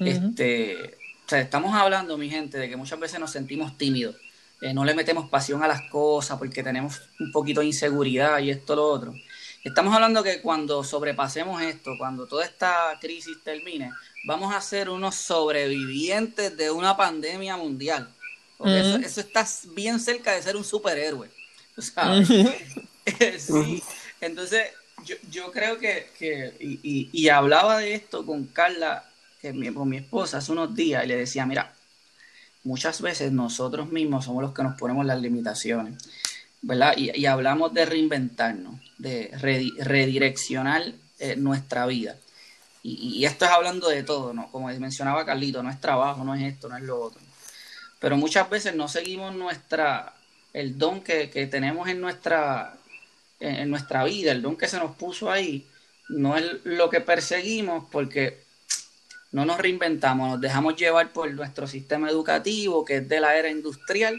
Este, 0.00 0.96
o 1.24 1.28
sea, 1.28 1.40
estamos 1.40 1.72
hablando, 1.76 2.18
mi 2.18 2.28
gente, 2.28 2.58
de 2.58 2.68
que 2.68 2.76
muchas 2.76 2.98
veces 2.98 3.20
nos 3.20 3.30
sentimos 3.30 3.78
tímidos, 3.78 4.16
eh, 4.60 4.74
no 4.74 4.84
le 4.84 4.94
metemos 4.94 5.28
pasión 5.28 5.62
a 5.62 5.68
las 5.68 5.82
cosas 5.82 6.36
porque 6.36 6.64
tenemos 6.64 7.00
un 7.20 7.30
poquito 7.30 7.60
de 7.60 7.66
inseguridad 7.66 8.40
y 8.40 8.50
esto, 8.50 8.74
lo 8.74 8.88
otro. 8.88 9.14
Estamos 9.62 9.94
hablando 9.94 10.24
que 10.24 10.40
cuando 10.40 10.82
sobrepasemos 10.82 11.62
esto, 11.62 11.92
cuando 11.96 12.26
toda 12.26 12.44
esta 12.44 12.98
crisis 13.00 13.36
termine, 13.44 13.92
vamos 14.24 14.54
a 14.54 14.60
ser 14.60 14.88
unos 14.88 15.14
sobrevivientes 15.14 16.56
de 16.56 16.70
una 16.70 16.96
pandemia 16.96 17.56
mundial. 17.56 18.08
eso, 18.64 19.20
está 19.20 19.46
bien 19.74 20.00
cerca 20.00 20.32
de 20.32 20.42
ser 20.42 20.56
un 20.56 20.64
superhéroe. 20.64 21.30
sí. 23.38 23.82
Entonces, 24.20 24.68
yo, 25.30 25.50
creo 25.52 25.78
que, 25.78 26.56
y, 26.60 27.28
hablaba 27.28 27.78
de 27.78 27.94
esto 27.94 28.24
con 28.24 28.46
Carla, 28.46 29.04
que 29.40 29.52
mi, 29.52 29.72
con 29.72 29.88
mi 29.88 29.98
esposa, 29.98 30.38
hace 30.38 30.52
unos 30.52 30.74
días, 30.74 31.04
y 31.04 31.08
le 31.08 31.16
decía, 31.16 31.44
mira, 31.44 31.74
muchas 32.62 33.00
veces 33.02 33.32
nosotros 33.32 33.90
mismos 33.92 34.24
somos 34.24 34.42
los 34.42 34.54
que 34.54 34.62
nos 34.62 34.78
ponemos 34.78 35.04
las 35.04 35.20
limitaciones, 35.20 36.02
¿verdad? 36.62 36.94
Y, 36.96 37.26
hablamos 37.26 37.74
de 37.74 37.84
reinventarnos, 37.84 38.80
de 38.98 39.30
redireccionar 39.34 40.92
eh, 41.18 41.36
nuestra 41.36 41.86
vida. 41.86 42.16
Y, 42.86 43.24
esto 43.24 43.46
es 43.46 43.50
hablando 43.50 43.88
de 43.88 44.02
todo, 44.02 44.34
¿no? 44.34 44.50
Como 44.52 44.68
mencionaba 44.68 45.24
Carlito, 45.24 45.62
no 45.62 45.70
es 45.70 45.80
trabajo, 45.80 46.22
no 46.22 46.34
es 46.34 46.42
esto, 46.42 46.68
no 46.68 46.76
es 46.76 46.82
lo 46.82 47.00
otro. 47.00 47.20
Pero 47.98 48.18
muchas 48.18 48.48
veces 48.50 48.74
no 48.74 48.88
seguimos 48.88 49.34
nuestra, 49.34 50.12
el 50.52 50.76
don 50.76 51.00
que, 51.00 51.26
tenemos 51.50 51.88
en 51.88 52.02
nuestra, 52.02 52.76
en, 53.40 53.70
nuestra 53.70 54.04
vida, 54.04 54.32
el 54.32 54.42
don 54.42 54.56
que 54.56 54.68
se 54.68 54.76
nos 54.76 54.94
puso 54.96 55.30
ahí, 55.30 55.66
no 56.10 56.36
es 56.36 56.44
lo 56.64 56.90
que 56.90 57.00
perseguimos 57.00 57.86
porque 57.90 58.44
no 59.32 59.46
nos 59.46 59.56
reinventamos, 59.56 60.28
nos 60.32 60.40
dejamos 60.42 60.76
llevar 60.76 61.10
por 61.10 61.32
nuestro 61.32 61.66
sistema 61.66 62.10
educativo, 62.10 62.84
que 62.84 62.96
es 62.96 63.08
de 63.08 63.18
la 63.18 63.34
era 63.34 63.48
industrial, 63.48 64.14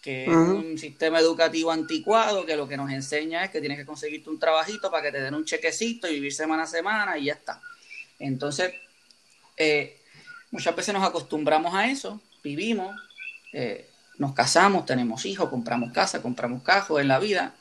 que 0.00 0.26
es 0.26 0.28
un 0.28 0.78
sistema 0.78 1.18
educativo 1.18 1.72
anticuado, 1.72 2.46
que 2.46 2.54
lo 2.54 2.68
que 2.68 2.76
nos 2.76 2.92
enseña 2.92 3.44
es 3.44 3.50
que 3.50 3.58
tienes 3.58 3.78
que 3.78 3.84
conseguirte 3.84 4.30
un 4.30 4.38
trabajito 4.38 4.92
para 4.92 5.02
que 5.02 5.10
te 5.10 5.20
den 5.20 5.34
un 5.34 5.44
chequecito 5.44 6.06
y 6.06 6.14
vivir 6.14 6.32
semana 6.32 6.62
a 6.62 6.66
semana 6.68 7.18
y 7.18 7.24
ya 7.24 7.32
está. 7.32 7.60
Entonces, 8.18 8.72
eh, 9.56 10.00
muchas 10.50 10.74
veces 10.74 10.94
nos 10.94 11.04
acostumbramos 11.04 11.74
a 11.74 11.90
eso, 11.90 12.20
vivimos, 12.42 12.94
eh, 13.52 13.88
nos 14.18 14.32
casamos, 14.32 14.86
tenemos 14.86 15.26
hijos, 15.26 15.48
compramos 15.48 15.92
casa, 15.92 16.22
compramos 16.22 16.62
cajos 16.62 17.00
en 17.00 17.08
la 17.08 17.18
vida 17.18 17.54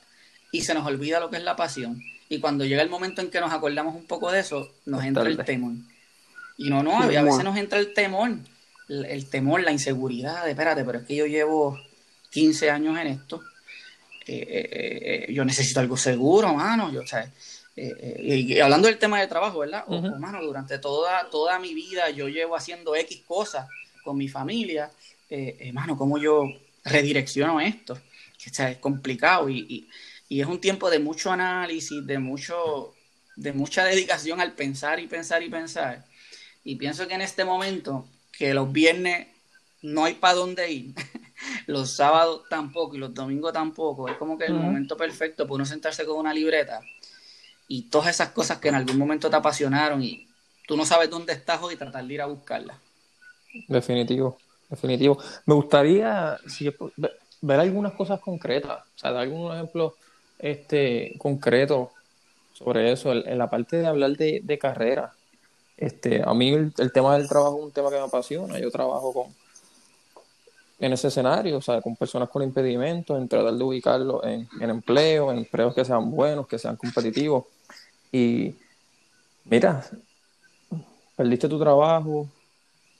y 0.51 0.61
se 0.61 0.73
nos 0.73 0.85
olvida 0.85 1.19
lo 1.19 1.29
que 1.29 1.37
es 1.37 1.43
la 1.43 1.55
pasión. 1.55 2.01
Y 2.29 2.39
cuando 2.39 2.65
llega 2.65 2.81
el 2.81 2.89
momento 2.89 3.21
en 3.21 3.29
que 3.29 3.39
nos 3.39 3.51
acordamos 3.51 3.95
un 3.95 4.05
poco 4.05 4.31
de 4.31 4.39
eso, 4.39 4.71
nos 4.85 5.03
entra 5.03 5.23
el 5.23 5.37
temor. 5.43 5.73
Y 6.57 6.69
no, 6.69 6.81
no, 6.81 7.01
a 7.01 7.07
veces 7.07 7.43
nos 7.43 7.57
entra 7.57 7.79
el 7.79 7.93
temor, 7.93 8.31
el, 8.87 9.29
temor, 9.29 9.61
la 9.61 9.71
inseguridad 9.71 10.45
de, 10.45 10.51
espérate, 10.51 10.85
pero 10.85 10.99
es 10.99 11.05
que 11.05 11.15
yo 11.15 11.25
llevo 11.25 11.77
15 12.31 12.71
años 12.71 12.97
en 12.97 13.07
esto, 13.07 13.43
eh, 14.27 15.27
yo 15.31 15.43
necesito 15.43 15.81
algo 15.81 15.97
seguro, 15.97 16.53
mano, 16.53 16.91
yo, 16.91 17.01
o 17.01 17.07
sea, 17.07 17.29
y 17.75 18.59
hablando 18.59 18.87
del 18.87 18.97
tema 18.97 19.19
de 19.19 19.27
trabajo, 19.27 19.59
¿verdad? 19.59 19.83
O, 19.87 20.01
durante 20.41 20.79
toda, 20.79 21.29
toda 21.29 21.59
mi 21.59 21.73
vida 21.73 22.09
yo 22.09 22.29
llevo 22.29 22.55
haciendo 22.55 22.95
X 22.95 23.21
cosas 23.27 23.67
con 24.03 24.17
mi 24.17 24.29
familia, 24.29 24.91
eh, 25.29 25.57
hermano, 25.59 25.97
¿cómo 25.97 26.17
yo 26.17 26.45
redirecciono 26.85 27.59
esto? 27.59 27.99
Que 28.37 28.71
es 28.71 28.77
complicado 28.77 29.49
y, 29.49 29.89
y, 30.29 30.41
es 30.41 30.47
un 30.47 30.61
tiempo 30.61 30.89
de 30.89 30.99
mucho 30.99 31.31
análisis, 31.31 32.05
de 32.05 32.19
mucho 32.19 32.93
de 33.35 33.51
mucha 33.51 33.83
dedicación 33.83 34.39
al 34.39 34.53
pensar 34.53 34.99
y 34.99 35.07
pensar 35.07 35.43
y 35.43 35.49
pensar. 35.49 36.05
Y 36.63 36.77
pienso 36.77 37.07
que 37.07 37.15
en 37.15 37.21
este 37.21 37.43
momento, 37.43 38.07
que 38.31 38.53
los 38.53 38.71
viernes 38.71 39.27
no 39.81 40.05
hay 40.05 40.13
para 40.13 40.35
dónde 40.35 40.71
ir, 40.71 40.95
los 41.67 41.91
sábados 41.91 42.43
tampoco 42.49 42.95
y 42.95 42.99
los 42.99 43.13
domingos 43.13 43.51
tampoco, 43.51 44.07
es 44.07 44.15
como 44.15 44.37
que 44.37 44.45
el 44.45 44.53
momento 44.53 44.95
perfecto 44.95 45.45
para 45.45 45.55
uno 45.55 45.65
sentarse 45.65 46.05
con 46.05 46.17
una 46.17 46.33
libreta 46.33 46.81
y 47.67 47.83
todas 47.83 48.09
esas 48.09 48.29
cosas 48.29 48.59
que 48.59 48.69
en 48.69 48.75
algún 48.75 48.97
momento 48.97 49.29
te 49.29 49.35
apasionaron 49.35 50.03
y 50.03 50.27
tú 50.67 50.77
no 50.77 50.85
sabes 50.85 51.09
dónde 51.09 51.33
estás 51.33 51.61
hoy 51.61 51.75
tratar 51.75 52.05
de 52.05 52.13
ir 52.13 52.21
a 52.21 52.25
buscarlas. 52.25 52.77
Definitivo, 53.67 54.37
definitivo. 54.69 55.17
Me 55.45 55.55
gustaría 55.55 56.37
ver 57.41 57.59
algunas 57.59 57.93
cosas 57.93 58.19
concretas, 58.19 58.79
o 58.79 58.97
sea, 58.97 59.11
dar 59.11 59.23
algún 59.23 59.53
ejemplo 59.53 59.95
este, 60.39 61.15
concreto 61.17 61.91
sobre 62.53 62.91
eso, 62.91 63.11
en 63.11 63.37
la 63.37 63.49
parte 63.49 63.77
de 63.77 63.87
hablar 63.87 64.11
de, 64.11 64.41
de 64.43 64.57
carrera. 64.57 65.13
Este, 65.77 66.21
a 66.23 66.33
mí 66.33 66.53
el, 66.53 66.73
tema 66.93 67.17
del 67.17 67.27
trabajo 67.27 67.57
es 67.57 67.65
un 67.65 67.71
tema 67.71 67.89
que 67.89 67.97
me 67.97 68.03
apasiona. 68.03 68.59
Yo 68.59 68.71
trabajo 68.71 69.13
con 69.13 69.45
en 70.77 70.91
ese 70.91 71.07
escenario, 71.07 71.57
o 71.57 71.61
sea, 71.61 71.81
con 71.81 71.95
personas 71.95 72.29
con 72.29 72.43
impedimentos, 72.43 73.17
en 73.17 73.29
tratar 73.29 73.53
de 73.53 73.63
ubicarlos 73.63 74.23
en, 74.25 74.47
en 74.59 74.69
empleo, 74.69 75.31
en 75.31 75.39
empleos 75.39 75.73
que 75.73 75.85
sean 75.85 76.11
buenos, 76.11 76.47
que 76.47 76.59
sean 76.59 76.75
competitivos. 76.75 77.45
Y 78.15 78.55
mira, 79.43 79.85
perdiste 81.17 81.49
tu 81.49 81.59
trabajo, 81.59 82.29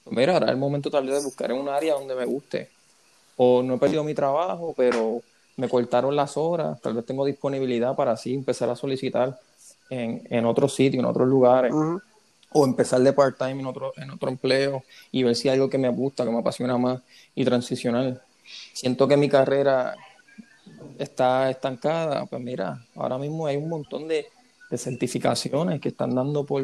mira, 0.09 0.33
ahora 0.33 0.47
es 0.47 0.51
el 0.51 0.57
momento 0.57 0.91
tal 0.91 1.05
vez 1.07 1.19
de 1.19 1.23
buscar 1.23 1.51
en 1.51 1.57
un 1.57 1.69
área 1.69 1.93
donde 1.93 2.15
me 2.15 2.25
guste. 2.25 2.69
O 3.37 3.63
no 3.63 3.75
he 3.75 3.77
perdido 3.77 4.03
mi 4.03 4.13
trabajo, 4.13 4.73
pero 4.75 5.21
me 5.55 5.69
cortaron 5.69 6.17
las 6.17 6.35
horas, 6.35 6.81
tal 6.81 6.95
vez 6.95 7.05
tengo 7.05 7.23
disponibilidad 7.23 7.95
para 7.95 8.11
así 8.11 8.33
empezar 8.33 8.69
a 8.69 8.75
solicitar 8.75 9.39
en, 9.89 10.27
en 10.29 10.45
otros 10.45 10.75
sitios, 10.75 11.01
en 11.01 11.09
otros 11.09 11.29
lugares. 11.29 11.73
O 12.51 12.65
empezar 12.65 12.99
de 12.99 13.13
part-time 13.13 13.61
en 13.61 13.65
otro, 13.67 13.93
en 13.95 14.11
otro 14.11 14.27
empleo 14.29 14.83
y 15.13 15.23
ver 15.23 15.35
si 15.37 15.47
hay 15.47 15.55
algo 15.55 15.69
que 15.69 15.77
me 15.77 15.89
gusta, 15.89 16.25
que 16.25 16.31
me 16.31 16.39
apasiona 16.39 16.77
más 16.77 17.01
y 17.33 17.45
transicionar. 17.45 18.21
Siento 18.73 19.07
que 19.07 19.15
mi 19.15 19.29
carrera 19.29 19.95
está 20.99 21.49
estancada. 21.49 22.25
Pues 22.25 22.41
mira, 22.41 22.85
ahora 22.95 23.17
mismo 23.17 23.45
hay 23.47 23.55
un 23.55 23.69
montón 23.69 24.09
de, 24.09 24.25
de 24.69 24.77
certificaciones 24.77 25.79
que 25.79 25.89
están 25.89 26.15
dando 26.15 26.43
por, 26.43 26.63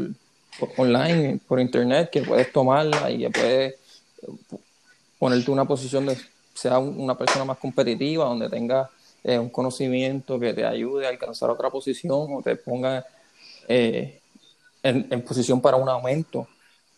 online, 0.78 1.40
por 1.48 1.60
internet, 1.60 2.10
que 2.12 2.22
puedes 2.22 2.52
tomarla 2.52 3.10
y 3.12 3.20
que 3.20 3.30
puedes 3.30 3.76
ponerte 5.18 5.52
una 5.52 5.66
posición 5.66 6.08
de 6.08 6.18
sea 6.54 6.80
una 6.80 7.18
persona 7.18 7.46
más 7.46 7.58
competitiva, 7.58 8.26
donde 8.26 8.50
tenga 8.50 8.90
eh, 9.24 9.40
un 9.40 9.50
conocimiento 9.50 10.40
que 10.40 10.54
te 10.54 10.66
ayude 10.66 11.06
a 11.06 11.10
alcanzar 11.10 11.50
otra 11.50 11.70
posición 11.70 12.28
o 12.34 12.42
te 12.42 12.56
ponga 12.56 13.06
eh, 13.68 14.20
en, 14.84 15.22
posición 15.22 15.62
para 15.62 15.78
un 15.78 15.90
aumento 15.90 16.48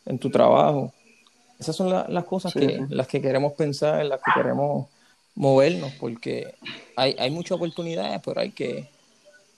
en 0.06 0.18
tu 0.20 0.30
trabajo. 0.30 0.94
Esas 1.60 1.76
son 1.76 1.90
las 1.90 2.26
cosas 2.26 2.54
que, 2.54 2.86
las 2.90 3.08
que 3.08 3.22
queremos 3.22 3.54
pensar, 3.54 4.02
en 4.02 4.10
las 4.10 4.20
que 4.22 4.32
queremos 4.34 4.88
movernos, 5.36 5.94
porque 6.00 6.56
hay, 6.96 7.16
hay 7.18 7.32
muchas 7.32 7.54
oportunidades, 7.54 8.20
pero 8.24 8.42
hay 8.42 8.52
que, 8.52 8.90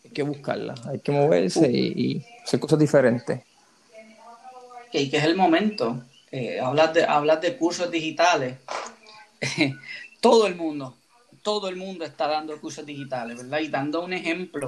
hay 0.05 0.11
que 0.11 0.23
buscarlas, 0.23 0.85
hay 0.85 0.99
que 0.99 1.11
moverse 1.11 1.69
y, 1.71 2.23
hacer 2.43 2.59
cosas 2.59 2.79
diferentes. 2.79 3.41
Y 4.93 5.09
que 5.09 5.17
es 5.17 5.23
el 5.23 5.35
momento. 5.35 6.03
Eh, 6.31 6.59
hablas, 6.59 6.93
de, 6.93 7.03
hablas 7.03 7.41
de 7.41 7.57
cursos 7.57 7.89
digitales. 7.89 8.57
todo 10.21 10.47
el 10.47 10.55
mundo, 10.55 10.95
todo 11.41 11.67
el 11.69 11.75
mundo 11.75 12.05
está 12.05 12.27
dando 12.27 12.59
cursos 12.61 12.85
digitales, 12.85 13.37
¿verdad? 13.37 13.59
Y 13.59 13.67
dando 13.67 14.03
un 14.03 14.13
ejemplo. 14.13 14.67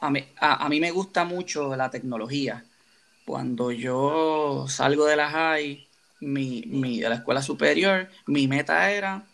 A, 0.00 0.10
mí, 0.10 0.24
a, 0.38 0.68
mí 0.68 0.80
me 0.80 0.90
gusta 0.90 1.24
mucho 1.24 1.74
la 1.76 1.90
tecnología. 1.90 2.64
Cuando 3.24 3.70
yo 3.70 4.66
salgo 4.68 5.06
de 5.06 5.16
la 5.16 5.30
high, 5.30 5.86
mi, 6.20 6.62
mi, 6.66 7.00
de 7.00 7.08
la 7.08 7.16
escuela 7.16 7.42
superior, 7.42 8.08
mi 8.26 8.46
meta 8.48 8.90
era 8.90 9.24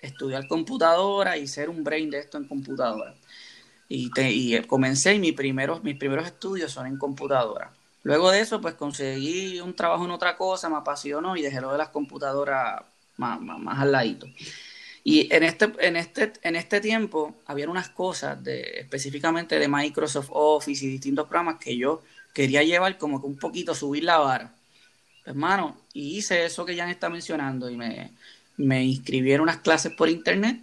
estudiar 0.00 0.46
computadora 0.46 1.36
y 1.36 1.46
ser 1.46 1.68
un 1.68 1.82
brain 1.82 2.10
de 2.10 2.20
esto 2.20 2.38
en 2.38 2.44
computadora. 2.44 3.14
Y, 3.92 4.10
te, 4.12 4.30
y 4.30 4.62
comencé 4.62 5.18
mis 5.18 5.32
primeros, 5.32 5.82
mis 5.82 5.96
primeros 5.96 6.24
estudios 6.24 6.70
son 6.70 6.86
en 6.86 6.96
computadora. 6.96 7.72
Luego 8.04 8.30
de 8.30 8.40
eso, 8.40 8.60
pues 8.60 8.74
conseguí 8.74 9.58
un 9.58 9.74
trabajo 9.74 10.04
en 10.04 10.12
otra 10.12 10.36
cosa, 10.36 10.70
me 10.70 10.76
apasionó 10.76 11.36
y 11.36 11.42
dejé 11.42 11.60
lo 11.60 11.72
de 11.72 11.78
las 11.78 11.88
computadoras 11.88 12.82
más, 13.16 13.40
al 13.66 13.90
ladito. 13.90 14.28
Y 15.02 15.34
en 15.34 15.42
este, 15.42 15.72
en 15.80 15.96
este, 15.96 16.32
en 16.42 16.54
este 16.54 16.80
tiempo 16.80 17.34
había 17.46 17.68
unas 17.68 17.88
cosas 17.88 18.42
de, 18.44 18.60
específicamente 18.78 19.58
de 19.58 19.66
Microsoft 19.66 20.28
Office 20.30 20.84
y 20.84 20.88
distintos 20.88 21.26
programas 21.26 21.56
que 21.58 21.76
yo 21.76 22.02
quería 22.32 22.62
llevar 22.62 22.96
como 22.96 23.20
que 23.20 23.26
un 23.26 23.38
poquito 23.38 23.74
subir 23.74 24.04
la 24.04 24.18
vara. 24.18 24.54
Hermano, 25.24 25.76
y 25.92 26.16
hice 26.16 26.44
eso 26.44 26.64
que 26.64 26.76
ya 26.76 26.88
está 26.88 27.10
mencionando 27.10 27.68
y 27.68 27.76
me, 27.76 28.12
me 28.56 28.84
inscribí 28.84 29.34
unas 29.34 29.58
clases 29.58 29.92
por 29.92 30.08
internet 30.08 30.60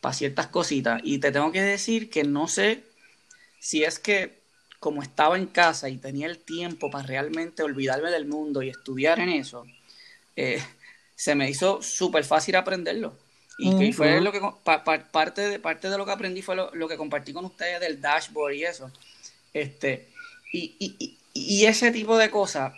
para 0.00 0.14
ciertas 0.14 0.48
cositas. 0.48 1.00
Y 1.04 1.18
te 1.18 1.32
tengo 1.32 1.52
que 1.52 1.62
decir 1.62 2.10
que 2.10 2.24
no 2.24 2.48
sé 2.48 2.82
si 3.58 3.84
es 3.84 3.98
que 3.98 4.38
como 4.80 5.02
estaba 5.02 5.36
en 5.36 5.46
casa 5.46 5.88
y 5.88 5.96
tenía 5.96 6.26
el 6.26 6.38
tiempo 6.38 6.90
para 6.90 7.06
realmente 7.06 7.62
olvidarme 7.62 8.10
del 8.10 8.26
mundo 8.26 8.62
y 8.62 8.68
estudiar 8.68 9.18
en 9.18 9.30
eso, 9.30 9.66
eh, 10.36 10.62
se 11.16 11.34
me 11.34 11.50
hizo 11.50 11.82
súper 11.82 12.24
fácil 12.24 12.56
aprenderlo. 12.56 13.12
Y 13.60 13.76
que 13.76 13.92
fue 13.92 14.20
lo 14.20 14.30
que 14.30 14.40
parte, 15.10 15.48
de, 15.48 15.58
parte 15.58 15.90
de 15.90 15.98
lo 15.98 16.06
que 16.06 16.12
aprendí 16.12 16.42
fue 16.42 16.54
lo, 16.54 16.88
que 16.88 16.96
compartí 16.96 17.32
con 17.32 17.44
ustedes 17.44 17.80
del 17.80 18.00
dashboard 18.00 18.52
y 18.52 18.62
eso. 18.62 18.92
Este, 19.52 20.06
y, 20.52 20.76
y, 20.78 21.18
y, 21.34 21.66
ese 21.66 21.90
tipo 21.90 22.16
de 22.16 22.30
cosas 22.30 22.72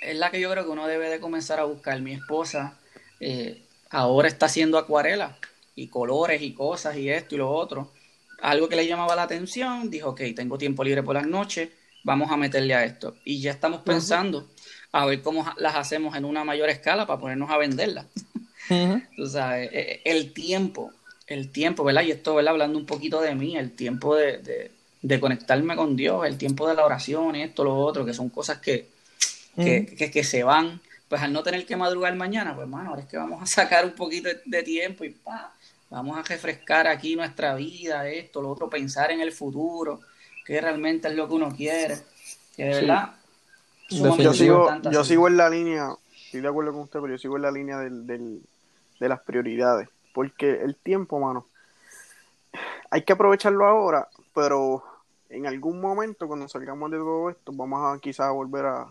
es 0.00 0.16
la 0.16 0.30
que 0.30 0.40
yo 0.40 0.50
creo 0.50 0.64
que 0.64 0.70
uno 0.70 0.86
debe 0.86 1.10
de 1.10 1.20
comenzar 1.20 1.60
a 1.60 1.64
buscar. 1.64 2.00
Mi 2.00 2.14
esposa 2.14 2.78
eh, 3.20 3.60
ahora 3.90 4.28
está 4.28 4.46
haciendo 4.46 4.78
acuarela 4.78 5.36
y 5.76 5.88
colores 5.88 6.42
y 6.42 6.52
cosas 6.52 6.96
y 6.96 7.08
esto 7.08 7.36
y 7.36 7.38
lo 7.38 7.50
otro. 7.50 7.92
Algo 8.42 8.68
que 8.68 8.76
le 8.76 8.86
llamaba 8.86 9.14
la 9.14 9.22
atención, 9.22 9.88
dijo, 9.90 10.10
ok, 10.10 10.22
tengo 10.34 10.58
tiempo 10.58 10.82
libre 10.82 11.02
por 11.02 11.14
las 11.14 11.26
noches, 11.26 11.68
vamos 12.02 12.30
a 12.32 12.36
meterle 12.36 12.74
a 12.74 12.84
esto. 12.84 13.16
Y 13.24 13.40
ya 13.40 13.52
estamos 13.52 13.82
pensando 13.82 14.48
a 14.92 15.04
ver 15.04 15.22
cómo 15.22 15.46
las 15.58 15.76
hacemos 15.76 16.16
en 16.16 16.24
una 16.24 16.44
mayor 16.44 16.68
escala 16.70 17.06
para 17.06 17.20
ponernos 17.20 17.50
a 17.50 17.58
venderlas. 17.58 18.06
Tú 19.16 19.26
sabes, 19.26 19.70
e, 19.72 19.78
e, 19.80 20.02
el 20.04 20.32
tiempo, 20.32 20.92
el 21.26 21.50
tiempo, 21.50 21.84
¿verdad? 21.84 22.02
Y 22.02 22.12
esto, 22.12 22.34
¿verdad? 22.34 22.52
Hablando 22.52 22.78
un 22.78 22.86
poquito 22.86 23.20
de 23.20 23.34
mí, 23.34 23.56
el 23.56 23.72
tiempo 23.72 24.16
de, 24.16 24.70
de, 25.02 25.20
conectarme 25.20 25.76
con 25.76 25.96
Dios, 25.96 26.26
el 26.26 26.38
tiempo 26.38 26.68
de 26.68 26.74
la 26.74 26.84
oración, 26.84 27.36
esto, 27.36 27.64
lo 27.64 27.76
otro, 27.76 28.04
que 28.04 28.14
son 28.14 28.28
cosas 28.28 28.58
que, 28.58 28.88
que, 29.56 30.10
que, 30.12 30.24
se 30.24 30.42
van. 30.42 30.80
Pues 31.08 31.22
al 31.22 31.32
no 31.32 31.42
tener 31.42 31.64
que 31.64 31.76
madrugar 31.76 32.14
mañana, 32.16 32.54
pues, 32.54 32.68
bueno, 32.68 32.90
ahora 32.90 33.02
es 33.02 33.08
que 33.08 33.16
vamos 33.16 33.42
a 33.42 33.46
sacar 33.46 33.84
un 33.84 33.92
poquito 33.92 34.28
de, 34.44 34.62
tiempo 34.62 35.04
y 35.04 35.10
pa, 35.10 35.52
vamos 35.88 36.18
a 36.18 36.22
refrescar 36.22 36.88
aquí 36.88 37.14
nuestra 37.14 37.54
vida, 37.54 38.08
esto, 38.08 38.42
lo 38.42 38.50
otro, 38.50 38.68
pensar 38.68 39.12
en 39.12 39.20
el 39.20 39.32
futuro, 39.32 40.00
que 40.44 40.60
realmente 40.60 41.08
es 41.08 41.14
lo 41.14 41.28
que 41.28 41.34
uno 41.34 41.54
quiere. 41.54 41.98
Que 42.56 42.64
de 42.64 42.74
verdad, 42.80 43.14
yo 43.88 44.32
sigo, 44.32 44.68
yo 44.90 45.04
sigo 45.04 45.28
en 45.28 45.36
la 45.36 45.48
línea, 45.48 45.94
estoy 46.24 46.40
de 46.40 46.48
acuerdo 46.48 46.72
con 46.72 46.82
usted, 46.82 47.00
pero 47.00 47.12
yo 47.12 47.18
sigo 47.18 47.36
en 47.36 47.42
la 47.42 47.52
línea 47.52 47.78
del, 47.78 48.06
del, 48.06 48.42
de 48.98 49.08
las 49.08 49.20
prioridades. 49.20 49.88
Porque 50.12 50.62
el 50.62 50.74
tiempo, 50.74 51.20
mano, 51.20 51.46
hay 52.90 53.02
que 53.02 53.12
aprovecharlo 53.12 53.66
ahora, 53.66 54.08
pero 54.34 54.82
en 55.28 55.46
algún 55.46 55.80
momento, 55.80 56.26
cuando 56.26 56.48
salgamos 56.48 56.90
de 56.90 56.98
todo 56.98 57.30
esto, 57.30 57.52
vamos 57.54 57.94
a 57.96 58.00
quizás 58.00 58.32
volver 58.32 58.66
a 58.66 58.88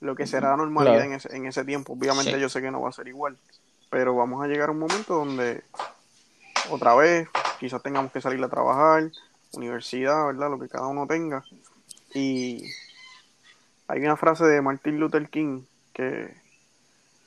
lo 0.00 0.14
que 0.14 0.26
será 0.26 0.56
normalidad 0.56 1.04
en, 1.04 1.14
ese, 1.14 1.34
en 1.34 1.46
ese 1.46 1.64
tiempo. 1.64 1.94
Obviamente 1.94 2.38
yo 2.40 2.48
sé 2.48 2.60
que 2.60 2.70
no 2.70 2.80
va 2.80 2.90
a 2.90 2.92
ser 2.92 3.08
igual, 3.08 3.36
pero 3.90 4.14
vamos 4.14 4.42
a 4.42 4.46
llegar 4.46 4.68
a 4.68 4.72
un 4.72 4.78
momento 4.78 5.14
donde 5.14 5.62
otra 6.70 6.94
vez 6.94 7.28
quizás 7.58 7.82
tengamos 7.82 8.12
que 8.12 8.20
salir 8.20 8.42
a 8.44 8.48
trabajar, 8.48 9.10
universidad, 9.52 10.26
¿verdad? 10.26 10.50
Lo 10.50 10.58
que 10.58 10.68
cada 10.68 10.86
uno 10.86 11.06
tenga. 11.06 11.44
Y 12.14 12.64
hay 13.88 14.00
una 14.00 14.16
frase 14.16 14.44
de 14.44 14.62
Martin 14.62 15.00
Luther 15.00 15.28
King 15.28 15.62
que, 15.92 16.34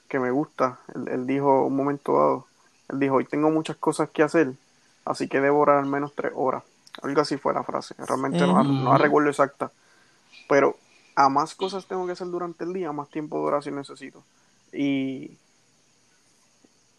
que 0.07 0.19
me 0.19 0.31
gusta. 0.31 0.79
Él, 0.93 1.27
dijo 1.27 1.65
un 1.65 1.75
momento 1.75 2.13
dado, 2.13 2.47
él 2.93 2.99
dijo, 2.99 3.15
hoy 3.15 3.25
tengo 3.25 3.49
muchas 3.49 3.75
cosas 3.77 4.09
que 4.09 4.23
hacer, 4.23 4.53
así 5.05 5.27
que 5.27 5.41
debo 5.41 5.59
orar 5.59 5.77
al 5.77 5.87
menos 5.87 6.13
tres 6.15 6.31
horas. 6.35 6.63
Algo 7.01 7.21
así 7.21 7.37
fue 7.37 7.53
la 7.53 7.63
frase. 7.63 7.95
Realmente 7.97 8.39
no, 8.39 8.63
no 8.63 8.91
la 8.91 8.97
recuerdo 8.97 9.29
exacta. 9.29 9.71
Pero 10.47 10.75
a 11.15 11.29
más 11.29 11.55
cosas 11.55 11.85
tengo 11.85 12.05
que 12.05 12.13
hacer 12.13 12.27
durante 12.27 12.63
el 12.63 12.73
día, 12.73 12.91
más 12.91 13.09
tiempo 13.09 13.37
de 13.37 13.43
oración 13.45 13.75
necesito. 13.75 14.23
Y, 14.71 15.37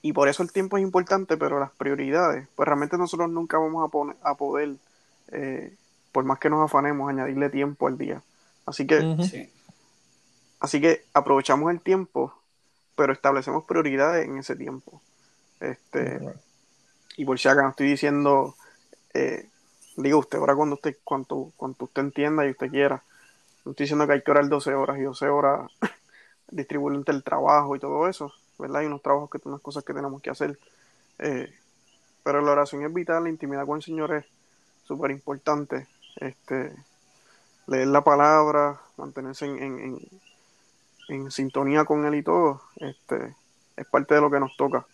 y 0.02 0.12
por 0.12 0.28
eso 0.28 0.42
el 0.42 0.52
tiempo 0.52 0.76
es 0.76 0.82
importante, 0.82 1.36
pero 1.36 1.58
las 1.58 1.70
prioridades, 1.72 2.48
pues 2.54 2.66
realmente 2.66 2.98
nosotros 2.98 3.30
nunca 3.30 3.58
vamos 3.58 3.84
a, 3.84 3.88
poner, 3.88 4.16
a 4.22 4.34
poder, 4.34 4.76
eh, 5.28 5.74
por 6.12 6.24
más 6.24 6.38
que 6.38 6.50
nos 6.50 6.64
afanemos, 6.64 7.08
añadirle 7.08 7.50
tiempo 7.50 7.86
al 7.86 7.98
día. 7.98 8.22
Así 8.66 8.86
que, 8.86 9.48
así 10.60 10.80
que 10.80 11.04
aprovechamos 11.14 11.70
el 11.72 11.80
tiempo, 11.80 12.34
pero 12.96 13.12
establecemos 13.12 13.64
prioridades 13.64 14.26
en 14.26 14.38
ese 14.38 14.56
tiempo. 14.56 15.00
Este, 15.60 16.20
y 17.16 17.24
por 17.24 17.38
si 17.38 17.48
acá 17.48 17.62
no 17.62 17.70
estoy 17.70 17.88
diciendo 17.88 18.56
eh, 19.14 19.46
diga 19.96 20.16
usted, 20.16 20.38
ahora 20.38 20.54
cuando 20.54 20.74
usted, 20.76 20.96
cuando, 21.04 21.52
cuando 21.56 21.84
usted 21.84 22.02
entienda 22.02 22.46
y 22.46 22.50
usted 22.50 22.70
quiera. 22.70 23.02
No 23.64 23.72
estoy 23.72 23.84
diciendo 23.84 24.06
que 24.06 24.14
hay 24.14 24.22
que 24.22 24.30
orar 24.30 24.48
12 24.48 24.74
horas 24.74 24.98
y 24.98 25.02
12 25.02 25.28
horas 25.28 25.70
distribuir 26.50 26.96
entre 26.96 27.14
el 27.14 27.22
trabajo 27.22 27.76
y 27.76 27.78
todo 27.78 28.08
eso, 28.08 28.32
¿verdad? 28.58 28.80
Hay 28.80 28.86
unos 28.86 29.02
trabajos 29.02 29.30
que 29.30 29.40
unas 29.48 29.60
cosas 29.60 29.84
que 29.84 29.94
tenemos 29.94 30.20
que 30.20 30.30
hacer. 30.30 30.58
Eh, 31.18 31.52
pero 32.22 32.40
la 32.40 32.52
oración 32.52 32.84
es 32.84 32.92
vital, 32.92 33.24
la 33.24 33.30
intimidad 33.30 33.66
con 33.66 33.76
el 33.76 33.82
Señor 33.82 34.14
es 34.14 34.24
súper 34.84 35.10
importante. 35.10 35.86
Este, 36.16 36.72
leer 37.66 37.88
la 37.88 38.02
palabra, 38.02 38.80
mantenerse 38.96 39.46
en, 39.46 39.58
en, 39.62 39.98
en, 41.08 41.30
sintonía 41.30 41.84
con 41.84 42.04
Él 42.04 42.16
y 42.16 42.22
todo, 42.22 42.62
este, 42.76 43.34
es 43.76 43.86
parte 43.86 44.14
de 44.14 44.20
lo 44.20 44.30
que 44.30 44.40
nos 44.40 44.56
toca. 44.56 44.86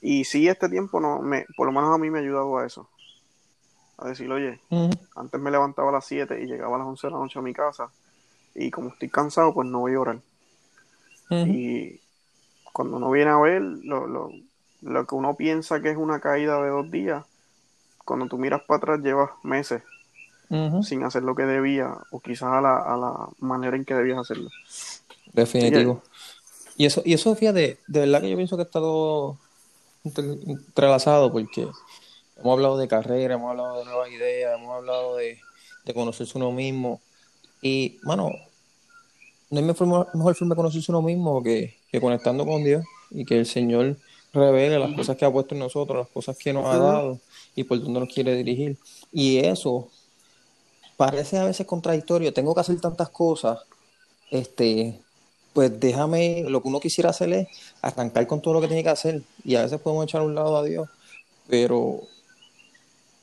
Y 0.00 0.24
sí, 0.24 0.48
este 0.48 0.68
tiempo, 0.68 1.00
no 1.00 1.20
me, 1.20 1.46
por 1.56 1.66
lo 1.66 1.72
menos 1.72 1.94
a 1.94 1.98
mí 1.98 2.10
me 2.10 2.18
ha 2.18 2.22
ayudado 2.22 2.58
a 2.58 2.66
eso. 2.66 2.88
A 3.98 4.08
decir, 4.08 4.30
oye, 4.30 4.60
antes 5.14 5.40
me 5.40 5.50
levantaba 5.50 5.88
a 5.88 5.92
las 5.92 6.04
7 6.06 6.42
y 6.42 6.46
llegaba 6.46 6.76
a 6.76 6.78
las 6.80 6.88
11 6.88 7.06
de 7.06 7.10
la 7.12 7.18
noche 7.18 7.38
a 7.38 7.42
mi 7.42 7.52
casa. 7.52 7.88
Y 8.54 8.70
como 8.70 8.88
estoy 8.88 9.08
cansado, 9.08 9.54
pues 9.54 9.68
no 9.68 9.80
voy 9.80 9.94
a 9.94 10.00
orar. 10.00 10.18
Y 11.30 12.00
cuando 12.72 12.98
uno 12.98 13.10
viene 13.10 13.30
a 13.30 13.38
ver 13.38 13.62
lo, 13.62 14.06
lo, 14.06 14.30
lo 14.82 15.06
que 15.06 15.14
uno 15.14 15.34
piensa 15.34 15.80
que 15.80 15.90
es 15.90 15.96
una 15.96 16.20
caída 16.20 16.62
de 16.62 16.68
dos 16.70 16.90
días, 16.90 17.24
cuando 18.04 18.26
tú 18.26 18.38
miras 18.38 18.62
para 18.62 18.78
atrás 18.78 19.00
llevas 19.00 19.30
meses 19.42 19.82
sin 20.84 21.02
hacer 21.02 21.24
lo 21.24 21.34
que 21.34 21.42
debía 21.42 21.92
o 22.12 22.20
quizás 22.20 22.52
a 22.52 22.60
la, 22.60 22.76
a 22.78 22.96
la 22.96 23.28
manera 23.40 23.76
en 23.76 23.84
que 23.84 23.94
debías 23.94 24.18
hacerlo. 24.18 24.48
Definitivo. 25.32 26.02
Y 26.76 26.86
eso, 26.86 27.02
y 27.04 27.14
eso, 27.14 27.34
fíjate, 27.34 27.78
de 27.86 28.00
verdad 28.00 28.20
que 28.20 28.30
yo 28.30 28.36
pienso 28.36 28.56
que 28.56 28.62
está 28.62 28.78
todo 28.78 29.38
entrelazado 30.04 31.32
porque 31.32 31.68
hemos 32.36 32.52
hablado 32.52 32.76
de 32.76 32.88
carrera, 32.88 33.34
hemos 33.34 33.50
hablado 33.50 33.78
de 33.78 33.84
nuevas 33.84 34.10
ideas, 34.10 34.58
hemos 34.58 34.74
hablado 34.74 35.16
de, 35.16 35.38
de 35.84 35.94
conocerse 35.94 36.36
uno 36.38 36.52
mismo. 36.52 37.00
Y, 37.62 37.98
mano, 38.02 38.32
no 39.50 39.58
hay 39.58 39.64
mejor, 39.64 40.08
mejor 40.14 40.34
forma 40.34 40.54
de 40.54 40.56
conocerse 40.56 40.92
uno 40.92 41.02
mismo 41.02 41.42
que, 41.42 41.76
que 41.90 42.00
conectando 42.00 42.44
con 42.44 42.64
Dios 42.64 42.84
y 43.10 43.24
que 43.24 43.38
el 43.38 43.46
Señor 43.46 43.96
revele 44.32 44.78
las 44.78 44.94
cosas 44.94 45.16
que 45.16 45.24
ha 45.24 45.32
puesto 45.32 45.54
en 45.54 45.60
nosotros, 45.60 45.98
las 45.98 46.08
cosas 46.08 46.36
que 46.36 46.52
nos 46.52 46.66
ha 46.66 46.76
dado 46.76 47.20
y 47.54 47.64
por 47.64 47.80
dónde 47.80 48.00
nos 48.00 48.12
quiere 48.12 48.34
dirigir. 48.34 48.76
Y 49.12 49.38
eso 49.38 49.88
parece 50.96 51.38
a 51.38 51.44
veces 51.44 51.66
contradictorio. 51.66 52.32
Tengo 52.32 52.54
que 52.54 52.60
hacer 52.60 52.80
tantas 52.80 53.08
cosas, 53.08 53.60
este, 54.30 55.00
pues 55.52 55.78
déjame, 55.80 56.44
lo 56.48 56.60
que 56.60 56.68
uno 56.68 56.80
quisiera 56.80 57.10
hacer 57.10 57.32
es 57.32 57.48
arrancar 57.80 58.26
con 58.26 58.42
todo 58.42 58.54
lo 58.54 58.60
que 58.60 58.68
tiene 58.68 58.82
que 58.82 58.90
hacer. 58.90 59.22
Y 59.44 59.54
a 59.54 59.62
veces 59.62 59.80
podemos 59.80 60.04
echar 60.04 60.20
a 60.20 60.24
un 60.24 60.34
lado 60.34 60.56
a 60.56 60.64
Dios, 60.64 60.88
pero 61.48 62.02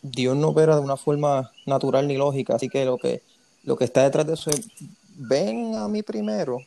Dios 0.04 0.36
no 0.36 0.50
opera 0.50 0.76
de 0.76 0.82
una 0.82 0.98
forma 0.98 1.52
natural 1.66 2.08
ni 2.08 2.18
lógica. 2.18 2.56
Así 2.56 2.70
que 2.70 2.86
lo 2.86 2.98
que, 2.98 3.24
lo 3.64 3.76
que 3.78 3.86
está 3.86 4.04
detrás 4.04 4.28
de 4.28 4.34
eso 4.34 4.52
es, 4.52 4.70
ven 5.16 5.76
a 5.76 5.88
mí 5.88 6.04
primero 6.04 6.60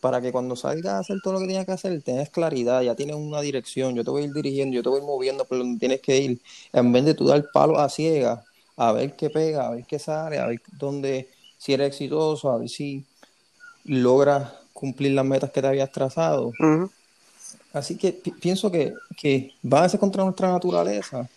para 0.00 0.20
que 0.22 0.32
cuando 0.32 0.56
salgas 0.56 0.94
a 0.94 0.98
hacer 1.00 1.18
todo 1.22 1.34
lo 1.34 1.40
que 1.40 1.46
tienes 1.46 1.66
que 1.66 1.72
hacer, 1.72 2.00
tengas 2.00 2.30
claridad, 2.30 2.80
ya 2.80 2.94
tienes 2.94 3.16
una 3.16 3.40
dirección, 3.42 3.94
yo 3.94 4.02
te 4.02 4.10
voy 4.10 4.22
a 4.22 4.24
ir 4.26 4.32
dirigiendo, 4.32 4.74
yo 4.74 4.82
te 4.82 4.88
voy 4.88 5.00
a 5.00 5.02
ir 5.02 5.06
moviendo 5.06 5.44
por 5.44 5.58
donde 5.58 5.78
tienes 5.78 6.00
que 6.00 6.16
ir, 6.16 6.40
en 6.72 6.90
vez 6.92 7.04
de 7.04 7.14
tú 7.14 7.26
dar 7.26 7.44
palo 7.52 7.78
a 7.78 7.88
ciegas, 7.90 8.40
a 8.76 8.92
ver 8.92 9.14
qué 9.14 9.28
pega, 9.28 9.66
a 9.66 9.70
ver 9.72 9.84
qué 9.84 9.98
sale, 9.98 10.38
a 10.38 10.46
ver 10.46 10.62
dónde, 10.78 11.28
si 11.58 11.74
eres 11.74 11.88
exitoso, 11.88 12.50
a 12.50 12.56
ver 12.56 12.70
si 12.70 13.04
logras 13.84 14.50
cumplir 14.72 15.12
las 15.12 15.24
metas 15.26 15.50
que 15.50 15.60
te 15.60 15.66
habías 15.66 15.92
trazado. 15.92 16.52
Así 17.74 17.96
que 17.96 18.12
pienso 18.12 18.70
que, 18.70 18.94
que 19.18 19.52
va 19.70 19.84
a 19.84 19.88
ser 19.88 20.00
contra 20.00 20.24
nuestra 20.24 20.50
naturaleza, 20.50 21.28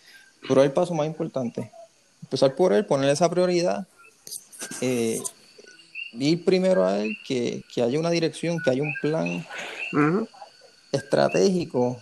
pero 0.48 0.62
el 0.62 0.72
paso 0.72 0.94
más 0.94 1.06
importante. 1.06 1.70
Empezar 2.22 2.54
por 2.54 2.72
él, 2.72 2.86
poner 2.86 3.10
esa 3.10 3.30
prioridad. 3.30 3.86
Eh, 4.80 5.20
ir 6.18 6.44
primero 6.44 6.86
a 6.86 7.00
él, 7.00 7.16
que, 7.26 7.62
haya 7.76 7.98
una 7.98 8.10
dirección, 8.10 8.58
que 8.62 8.70
haya 8.70 8.82
un 8.82 8.94
plan 9.00 9.46
estratégico 10.92 12.00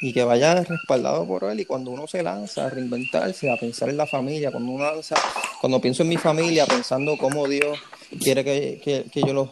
y 0.00 0.12
que 0.12 0.24
vaya 0.24 0.62
respaldado 0.62 1.26
por 1.26 1.44
él. 1.44 1.60
Y 1.60 1.64
cuando 1.64 1.90
uno 1.90 2.06
se 2.06 2.22
lanza 2.22 2.66
a 2.66 2.70
reinventarse, 2.70 3.50
a 3.50 3.56
pensar 3.56 3.88
en 3.88 3.96
la 3.96 4.06
familia, 4.06 4.50
cuando 4.50 4.72
uno 4.72 4.84
lanza, 4.84 5.16
cuando 5.60 5.80
pienso 5.80 6.02
en 6.02 6.08
mi 6.08 6.16
familia, 6.16 6.66
pensando 6.66 7.16
cómo 7.18 7.46
Dios 7.46 7.78
quiere 8.20 8.44
que, 8.44 9.10
yo 9.14 9.32
los, 9.32 9.50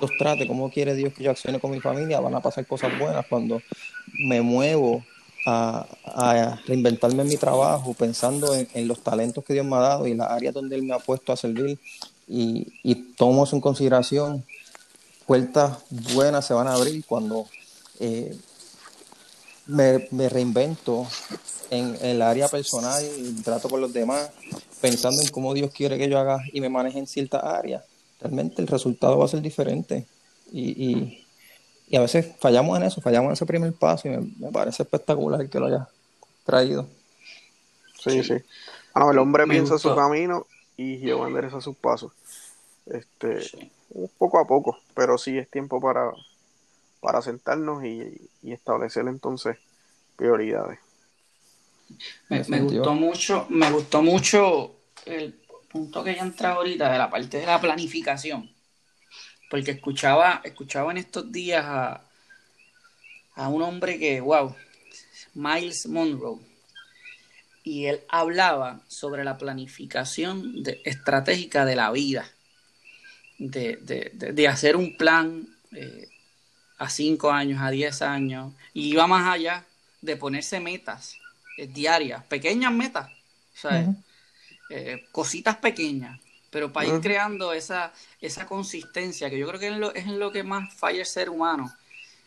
los 0.00 0.10
trate, 0.18 0.46
cómo 0.46 0.70
quiere 0.70 0.94
Dios 0.94 1.12
que 1.12 1.24
yo 1.24 1.30
accione 1.30 1.60
con 1.60 1.70
mi 1.70 1.80
familia, 1.80 2.20
van 2.20 2.34
a 2.34 2.40
pasar 2.40 2.66
cosas 2.66 2.98
buenas 2.98 3.26
cuando 3.26 3.60
me 4.26 4.40
muevo 4.40 5.04
a, 5.46 5.86
reinventarme 6.66 7.22
en 7.22 7.28
mi 7.28 7.36
trabajo, 7.36 7.94
pensando 7.94 8.54
en, 8.54 8.88
los 8.88 9.00
talentos 9.00 9.44
que 9.44 9.52
Dios 9.52 9.66
me 9.66 9.76
ha 9.76 9.80
dado 9.80 10.06
y 10.06 10.14
las 10.14 10.30
áreas 10.30 10.54
donde 10.54 10.76
Él 10.76 10.82
me 10.82 10.94
ha 10.94 10.98
puesto 10.98 11.32
a 11.32 11.36
servir 11.36 11.78
y, 12.26 12.66
y 12.82 12.94
tomo 13.14 13.46
en 13.50 13.60
consideración, 13.60 14.44
puertas 15.26 15.78
buenas 15.90 16.46
se 16.46 16.54
van 16.54 16.68
a 16.68 16.74
abrir 16.74 17.04
cuando 17.04 17.46
eh, 18.00 18.36
me, 19.66 20.28
reinvento 20.28 21.06
en, 21.70 21.96
el 22.02 22.22
área 22.22 22.48
personal 22.48 23.02
y 23.18 23.42
trato 23.42 23.68
con 23.68 23.80
los 23.80 23.92
demás, 23.92 24.30
pensando 24.80 25.22
en 25.22 25.28
cómo 25.28 25.54
Dios 25.54 25.70
quiere 25.72 25.98
que 25.98 26.08
yo 26.08 26.18
haga 26.18 26.38
y 26.52 26.60
me 26.60 26.68
maneje 26.68 26.98
en 26.98 27.06
ciertas 27.06 27.42
áreas. 27.42 27.82
Realmente 28.20 28.60
el 28.60 28.68
resultado 28.68 29.18
va 29.18 29.24
a 29.24 29.28
ser 29.28 29.42
diferente. 29.42 30.06
Y, 30.52 31.23
a 31.92 32.00
veces 32.00 32.34
fallamos 32.38 32.76
en 32.78 32.84
eso, 32.84 33.00
fallamos 33.00 33.28
en 33.28 33.32
ese 33.34 33.46
primer 33.46 33.72
paso 33.72 34.08
y 34.08 34.16
me, 34.38 34.50
parece 34.50 34.82
espectacular 34.82 35.48
que 35.48 35.60
lo 35.60 35.66
haya 35.66 35.88
traído. 36.44 36.86
Sí, 37.98 38.22
sí. 38.22 38.34
Ah, 38.94 39.08
el 39.10 39.18
hombre 39.18 39.46
piensa 39.46 39.78
su 39.78 39.94
camino 39.94 40.46
y 40.76 40.98
Jehová 40.98 41.28
endereza 41.28 41.60
sus 41.60 41.76
pasos. 41.76 42.12
Este, 42.86 43.40
poco 44.18 44.38
a 44.38 44.46
poco, 44.46 44.78
pero 44.94 45.18
sí 45.18 45.38
es 45.38 45.50
tiempo 45.50 45.80
para, 45.80 46.12
para 47.00 47.22
sentarnos 47.22 47.84
y, 47.84 48.30
establecer 48.42 49.06
entonces 49.08 49.56
prioridades. 50.16 50.78
Me, 52.28 52.60
gustó 52.60 52.94
mucho, 52.94 53.46
me 53.50 53.70
gustó 53.70 54.02
mucho 54.02 54.76
el 55.06 55.34
punto 55.70 56.04
que 56.04 56.14
ya 56.14 56.22
entra 56.22 56.52
ahorita 56.52 56.90
de 56.90 56.98
la 56.98 57.10
parte 57.10 57.38
de 57.38 57.46
la 57.46 57.60
planificación. 57.60 58.53
Porque 59.50 59.72
escuchaba, 59.72 60.40
escuchaba 60.44 60.90
en 60.92 60.98
estos 60.98 61.30
días 61.30 61.64
a, 61.64 62.02
a 63.34 63.48
un 63.48 63.62
hombre 63.62 63.98
que, 63.98 64.20
wow, 64.20 64.54
Miles 65.34 65.86
Monroe 65.86 66.54
y 67.64 67.86
él 67.86 68.02
hablaba 68.08 68.80
sobre 68.88 69.24
la 69.24 69.38
planificación 69.38 70.62
estratégica 70.84 71.64
de 71.64 71.76
la 71.76 71.90
vida, 71.90 72.30
de, 73.38 74.46
hacer 74.48 74.76
un 74.76 74.96
plan 74.98 75.48
eh, 75.72 76.08
a 76.76 76.90
cinco 76.90 77.32
años, 77.32 77.62
a 77.62 77.70
diez 77.70 78.02
años, 78.02 78.52
y 78.74 78.90
iba 78.90 79.06
más 79.06 79.32
allá 79.32 79.64
de 80.02 80.16
ponerse 80.16 80.60
metas 80.60 81.16
eh, 81.56 81.66
diarias, 81.66 82.22
pequeñas 82.24 82.70
metas, 82.70 83.10
eh, 84.68 85.06
cositas 85.10 85.56
pequeñas, 85.56 86.20
pero 86.54 86.72
para 86.72 86.86
ir 86.86 87.00
creando 87.00 87.52
esa, 87.52 87.92
esa 88.20 88.46
consistencia, 88.46 89.28
que 89.28 89.36
yo 89.36 89.48
creo 89.48 89.58
que 89.58 89.66
es, 89.70 89.76
lo, 89.76 89.92
es 89.92 90.04
en 90.06 90.20
lo 90.20 90.30
que 90.30 90.44
más 90.44 90.72
falla 90.72 91.00
el 91.00 91.06
ser 91.06 91.28
humano. 91.28 91.74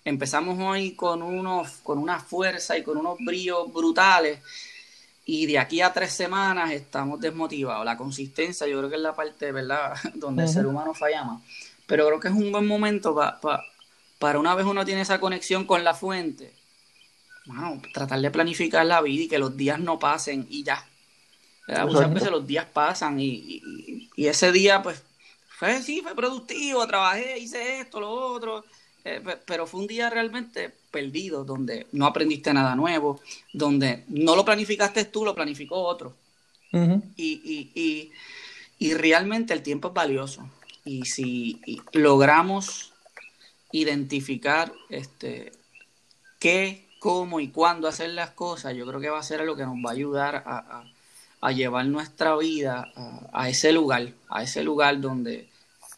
Empezamos 0.03 0.59
hoy 0.59 0.95
con, 0.95 1.21
unos, 1.21 1.77
con 1.81 1.97
una 1.97 2.19
fuerza 2.19 2.77
y 2.77 2.83
con 2.83 2.97
unos 2.97 3.19
brillos 3.19 3.71
brutales, 3.71 4.41
y 5.25 5.45
de 5.45 5.57
aquí 5.57 5.79
a 5.79 5.93
tres 5.93 6.11
semanas 6.11 6.71
estamos 6.71 7.21
desmotivados. 7.21 7.85
La 7.85 7.95
consistencia 7.95 8.67
yo 8.67 8.79
creo 8.79 8.89
que 8.89 8.97
es 8.97 9.01
la 9.01 9.15
parte, 9.15 9.53
¿verdad?, 9.53 9.95
donde 10.15 10.43
el 10.43 10.49
ser 10.49 10.65
humano 10.65 10.93
falla 10.93 11.23
más. 11.23 11.41
Pero 11.85 12.05
creo 12.07 12.19
que 12.19 12.27
es 12.27 12.33
un 12.33 12.51
buen 12.51 12.67
momento 12.67 13.15
para 14.19 14.39
una 14.39 14.55
vez 14.55 14.65
uno 14.65 14.83
tiene 14.83 15.03
esa 15.03 15.21
conexión 15.21 15.63
con 15.63 15.85
la 15.85 15.93
fuente, 15.93 16.53
bueno, 17.45 17.81
tratar 17.93 18.19
de 18.19 18.29
planificar 18.29 18.85
la 18.85 18.99
vida 18.99 19.23
y 19.23 19.27
que 19.29 19.39
los 19.39 19.55
días 19.55 19.79
no 19.79 19.97
pasen 19.97 20.45
y 20.49 20.63
ya. 20.65 20.85
Muchas 21.67 22.13
veces 22.13 22.31
los 22.31 22.47
días 22.47 22.65
pasan 22.65 23.19
y, 23.19 23.61
y, 24.15 24.27
ese 24.27 24.51
día, 24.51 24.81
pues, 24.81 25.03
fue, 25.49 25.81
sí, 25.81 26.01
fue 26.01 26.15
productivo, 26.15 26.87
trabajé, 26.87 27.37
hice 27.39 27.81
esto, 27.81 27.99
lo 27.99 28.09
otro, 28.09 28.63
eh, 29.03 29.21
pero 29.45 29.67
fue 29.67 29.81
un 29.81 29.87
día 29.87 30.09
realmente 30.09 30.73
perdido, 30.91 31.43
donde 31.43 31.87
no 31.91 32.05
aprendiste 32.05 32.53
nada 32.53 32.75
nuevo, 32.75 33.21
donde 33.53 34.03
no 34.07 34.35
lo 34.35 34.45
planificaste 34.45 35.05
tú, 35.05 35.25
lo 35.25 35.35
planificó 35.35 35.77
otro. 35.77 36.15
y, 37.17 38.11
realmente 38.93 39.53
el 39.53 39.61
tiempo 39.61 39.89
es 39.89 39.93
valioso. 39.93 40.49
Y 40.85 41.05
si 41.05 41.61
logramos 41.91 42.93
identificar 43.71 44.71
este, 44.89 45.51
qué, 46.39 46.87
cómo 46.99 47.39
y 47.39 47.49
cuándo 47.49 47.87
hacer 47.87 48.09
las 48.11 48.31
cosas, 48.31 48.75
yo 48.75 48.85
creo 48.85 48.99
que 48.99 49.09
va 49.09 49.19
a 49.19 49.23
ser 49.23 49.41
lo 49.41 49.55
que 49.55 49.65
nos 49.65 49.75
va 49.75 49.89
a 49.89 49.93
ayudar 49.93 50.43
a, 50.45 50.83
llevar 51.51 51.85
nuestra 51.85 52.35
vida 52.35 52.91
a, 53.31 53.49
ese 53.49 53.71
lugar, 53.71 54.09
a 54.29 54.43
ese 54.43 54.63
lugar 54.63 54.99
donde, 54.99 55.49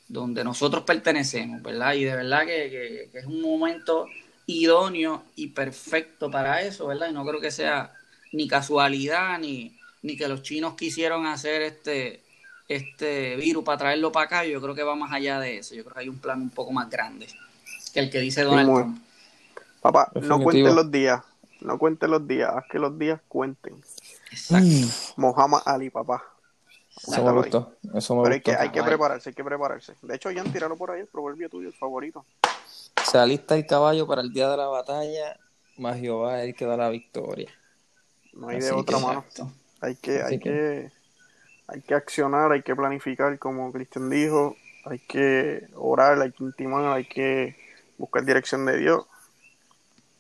donde 0.08 0.44
nosotros 0.44 0.84
pertenecemos, 0.84 1.62
¿verdad? 1.62 1.94
Y 1.94 2.04
de 2.04 2.16
verdad 2.16 2.46
que, 2.46 3.10
es 3.14 3.26
un 3.26 3.42
momento 3.42 4.08
idóneo 4.46 5.24
y 5.36 5.48
perfecto 5.48 6.30
para 6.30 6.62
eso, 6.62 6.88
¿verdad? 6.88 7.10
Y 7.10 7.14
no 7.14 7.26
creo 7.26 7.40
que 7.40 7.52
sea 7.52 7.94
ni 8.32 8.48
casualidad 8.48 9.40
ni, 9.40 9.78
ni 10.02 10.18
que 10.18 10.28
los 10.28 10.44
chinos 10.44 10.76
quisieron 10.76 11.26
hacer 11.26 11.62
este, 11.62 12.22
este 12.68 13.36
virus 13.38 13.64
para 13.64 13.78
traerlo 13.78 14.12
para 14.12 14.26
acá. 14.26 14.46
Yo 14.46 14.62
creo 14.62 14.76
que 14.76 14.84
va 14.84 14.96
más 14.96 15.12
allá 15.12 15.40
de 15.40 15.58
eso. 15.58 15.76
Yo 15.76 15.84
creo 15.84 15.96
que 15.96 16.02
hay 16.02 16.10
un 16.10 16.20
plan 16.20 16.42
un 16.42 16.50
poco 16.50 16.72
más 16.72 16.90
grande 16.90 17.28
que 17.94 18.00
el 18.00 18.10
que 18.10 18.20
dice 18.20 18.44
Donald 18.44 18.74
Trump. 18.74 19.02
Papá, 19.82 20.12
no 20.22 20.42
cuenten 20.42 20.76
los 20.76 20.92
días. 20.92 21.22
No 21.62 21.78
cuenten 21.78 22.12
los 22.12 22.28
días. 22.28 22.52
Haz 22.54 22.66
que 22.70 22.80
los 22.80 22.98
días 22.98 23.20
cuenten. 23.28 23.76
Mm. 24.50 24.86
Mohamed 25.18 25.60
Ali, 25.66 25.90
papá. 25.90 26.24
Eso 27.08 27.24
me 27.24 27.32
gustó. 27.32 27.74
Eso 27.94 28.16
me 28.16 28.24
Pero 28.24 28.36
hay 28.36 28.42
que, 28.42 28.56
hay 28.56 28.70
que 28.70 28.84
prepararse, 28.84 29.30
hay 29.30 29.36
que 29.36 29.44
prepararse. 29.44 29.94
De 30.02 30.16
hecho, 30.16 30.32
ya 30.32 30.42
han 30.42 30.52
tirado 30.52 30.76
por 30.76 30.92
ahí 30.92 31.02
el 31.02 31.08
proverbio 31.08 31.50
tuyo, 31.50 31.70
el 31.70 31.74
favorito. 31.74 32.26
Se 33.10 33.18
alista 33.18 33.56
el 33.56 33.66
caballo 33.66 34.06
para 34.06 34.22
el 34.22 34.34
día 34.34 34.50
de 34.50 34.58
la 34.58 34.68
batalla, 34.68 35.38
más 35.78 35.98
Jehová 35.98 36.42
es 36.42 36.50
el 36.50 36.56
que 36.56 36.66
da 36.66 36.78
la 36.78 36.90
victoria. 36.90 37.50
No 38.34 38.50
hay 38.50 38.60
de 38.60 38.72
otra 38.72 39.00
mano. 39.00 39.26
Hay 39.82 39.96
que, 39.96 40.22
hay 40.22 40.40
que, 40.40 40.92
hay 41.68 41.82
que 41.82 41.96
accionar, 41.96 42.52
hay 42.52 42.62
que 42.62 42.76
planificar, 42.76 43.40
como 43.40 43.72
Cristian 43.72 44.10
dijo, 44.10 44.58
hay 44.86 45.00
que 45.00 45.68
orar, 45.76 46.22
hay 46.22 46.32
que 46.32 46.44
intimar, 46.44 46.86
hay 46.86 47.06
que 47.06 47.56
buscar 47.98 48.26
dirección 48.26 48.66
de 48.66 48.78
Dios, 48.78 49.06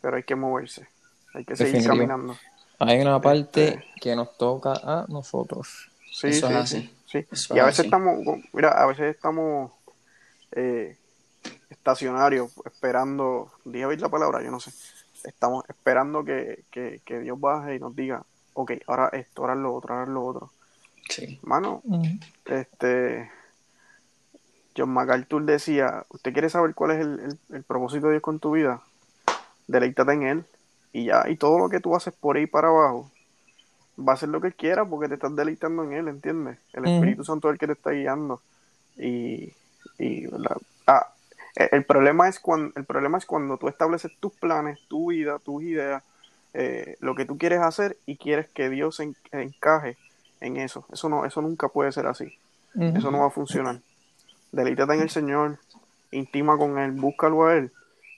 pero 0.01 0.15
hay 0.15 0.23
que 0.23 0.35
moverse, 0.35 0.87
hay 1.33 1.43
que 1.43 1.55
seguir 1.55 1.85
caminando. 1.85 2.37
Hay 2.79 3.01
una 3.01 3.19
parte 3.19 3.67
este, 3.67 3.85
que 3.99 4.15
nos 4.15 4.37
toca 4.37 4.71
a 4.71 5.05
nosotros. 5.09 5.89
Sí, 6.11 6.31
sí, 6.33 6.89
sí, 7.05 7.27
Y 7.53 7.59
a 7.59 7.65
veces 7.65 7.85
estamos, 7.85 8.19
mira, 8.53 8.69
a 8.69 8.85
veces 8.85 9.13
estamos 9.13 9.71
eh, 10.53 10.97
estacionarios 11.69 12.51
esperando, 12.65 13.51
dije 13.65 13.85
oír 13.85 14.01
la 14.01 14.09
palabra, 14.09 14.41
yo 14.41 14.49
no 14.49 14.59
sé, 14.59 14.71
estamos 15.25 15.65
esperando 15.67 16.23
que, 16.23 16.63
que, 16.71 17.01
que, 17.05 17.19
Dios 17.19 17.39
baje 17.39 17.75
y 17.75 17.79
nos 17.79 17.95
diga, 17.95 18.23
ok, 18.53 18.71
ahora 18.87 19.09
esto, 19.09 19.41
ahora 19.41 19.55
lo 19.55 19.75
otro, 19.75 19.93
ahora 19.93 20.11
lo 20.11 20.25
otro. 20.25 20.51
Sí. 21.09 21.39
Mano, 21.43 21.81
este, 22.45 23.29
John 24.75 24.89
MacArthur 24.89 25.43
decía, 25.43 26.05
¿usted 26.09 26.31
quiere 26.31 26.49
saber 26.49 26.73
cuál 26.73 26.91
es 26.91 26.99
el, 27.01 27.39
el, 27.51 27.63
propósito 27.63 28.07
de 28.07 28.13
Dios 28.13 28.23
con 28.23 28.39
tu 28.39 28.51
vida? 28.51 28.81
Deleítate 29.67 30.13
en 30.13 30.23
Él 30.23 30.45
y 30.91 31.05
ya, 31.05 31.25
y 31.29 31.35
todo 31.35 31.59
lo 31.59 31.69
que 31.69 31.79
tú 31.79 31.95
haces 31.95 32.13
por 32.13 32.37
ahí 32.37 32.47
para 32.47 32.69
abajo, 32.69 33.11
va 33.99 34.13
a 34.13 34.17
ser 34.17 34.29
lo 34.29 34.41
que 34.41 34.51
quiera 34.51 34.85
porque 34.85 35.07
te 35.07 35.15
estás 35.15 35.35
deleitando 35.35 35.83
en 35.83 35.93
Él, 35.93 36.07
¿entiendes? 36.07 36.57
El 36.73 36.87
Espíritu 36.87 37.23
Santo 37.23 37.49
es 37.49 37.53
el 37.53 37.59
que 37.59 37.67
te 37.67 37.73
está 37.73 37.91
guiando. 37.91 38.41
Y, 38.97 39.53
y 39.97 40.25
ah, 40.87 41.07
el, 41.55 41.83
problema 41.85 42.27
es 42.27 42.39
cuando, 42.39 42.71
el 42.75 42.85
problema 42.85 43.17
es 43.17 43.25
cuando 43.25 43.57
tú 43.57 43.67
estableces 43.67 44.11
tus 44.19 44.33
planes, 44.33 44.79
tu 44.87 45.09
vida, 45.09 45.39
tus 45.39 45.63
ideas, 45.63 46.03
eh, 46.53 46.95
lo 46.99 47.15
que 47.15 47.25
tú 47.25 47.37
quieres 47.37 47.59
hacer 47.59 47.97
y 48.05 48.17
quieres 48.17 48.47
que 48.49 48.69
Dios 48.69 48.99
encaje 49.31 49.97
en 50.41 50.57
eso. 50.57 50.85
Eso 50.91 51.09
no, 51.09 51.25
eso 51.25 51.41
nunca 51.41 51.67
puede 51.67 51.91
ser 51.91 52.07
así. 52.07 52.33
Eso 52.79 53.11
no 53.11 53.19
va 53.19 53.27
a 53.27 53.31
funcionar. 53.31 53.79
Deleítate 54.51 54.93
en 54.93 55.01
el 55.01 55.09
Señor, 55.09 55.57
intima 56.11 56.57
con 56.57 56.77
Él, 56.77 56.91
búscalo 56.91 57.47
a 57.47 57.55
Él. 57.57 57.71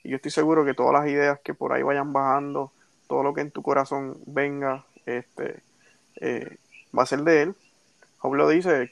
Y 0.04 0.10
yo 0.10 0.16
estoy 0.16 0.32
seguro 0.32 0.66
que 0.66 0.74
todas 0.74 0.94
las 0.94 1.10
ideas 1.10 1.40
que 1.44 1.54
por 1.54 1.74
ahí 1.74 1.84
vayan 1.84 2.14
bajando, 2.14 2.72
todo 3.08 3.24
lo 3.24 3.34
que 3.34 3.42
en 3.42 3.52
tu 3.52 3.62
corazón 3.62 4.18
venga, 4.26 4.86
este, 5.06 5.62
eh, 6.20 6.58
va 6.98 7.04
a 7.04 7.06
ser 7.06 7.24
de 7.24 7.44
Él. 7.44 7.56
Job 8.20 8.36
lo 8.36 8.48
dice, 8.48 8.90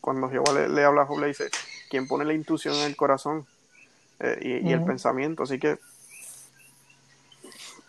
cuando 0.00 0.28
Jehová 0.28 0.66
le, 0.68 0.84
habla 0.84 1.02
a 1.02 1.06
Job, 1.06 1.20
le 1.20 1.28
dice, 1.28 1.48
¿quién 1.88 2.08
pone 2.08 2.24
la 2.24 2.34
intuición 2.34 2.74
en 2.74 2.86
el 2.86 2.96
corazón 2.96 3.46
eh, 4.18 4.60
y, 4.64 4.72
el 4.72 4.84
pensamiento? 4.84 5.44
Así 5.44 5.58
que... 5.58 5.78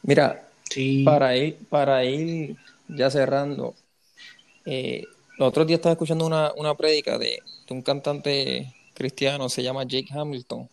Mira, 0.03 0.47
para, 1.03 1.35
ir, 1.35 1.57
para 1.69 2.03
ir 2.05 2.57
ya 2.87 3.09
cerrando, 3.09 3.73
eh, 4.65 5.03
el 5.37 5.43
otro 5.43 5.65
día 5.65 5.77
estaba 5.77 5.93
escuchando 5.93 6.27
una, 6.27 6.53
una 6.57 6.75
prédica 6.75 7.17
de, 7.17 7.41
un 7.69 7.81
cantante 7.81 8.71
cristiano, 8.93 9.49
se 9.49 9.63
llama 9.63 9.83
Jake 9.83 10.09
Hamilton. 10.13 10.69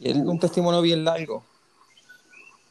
Y 0.00 0.10
él 0.10 0.18
un 0.26 0.40
testimonio 0.40 0.82
bien 0.82 1.04
largo. 1.04 1.44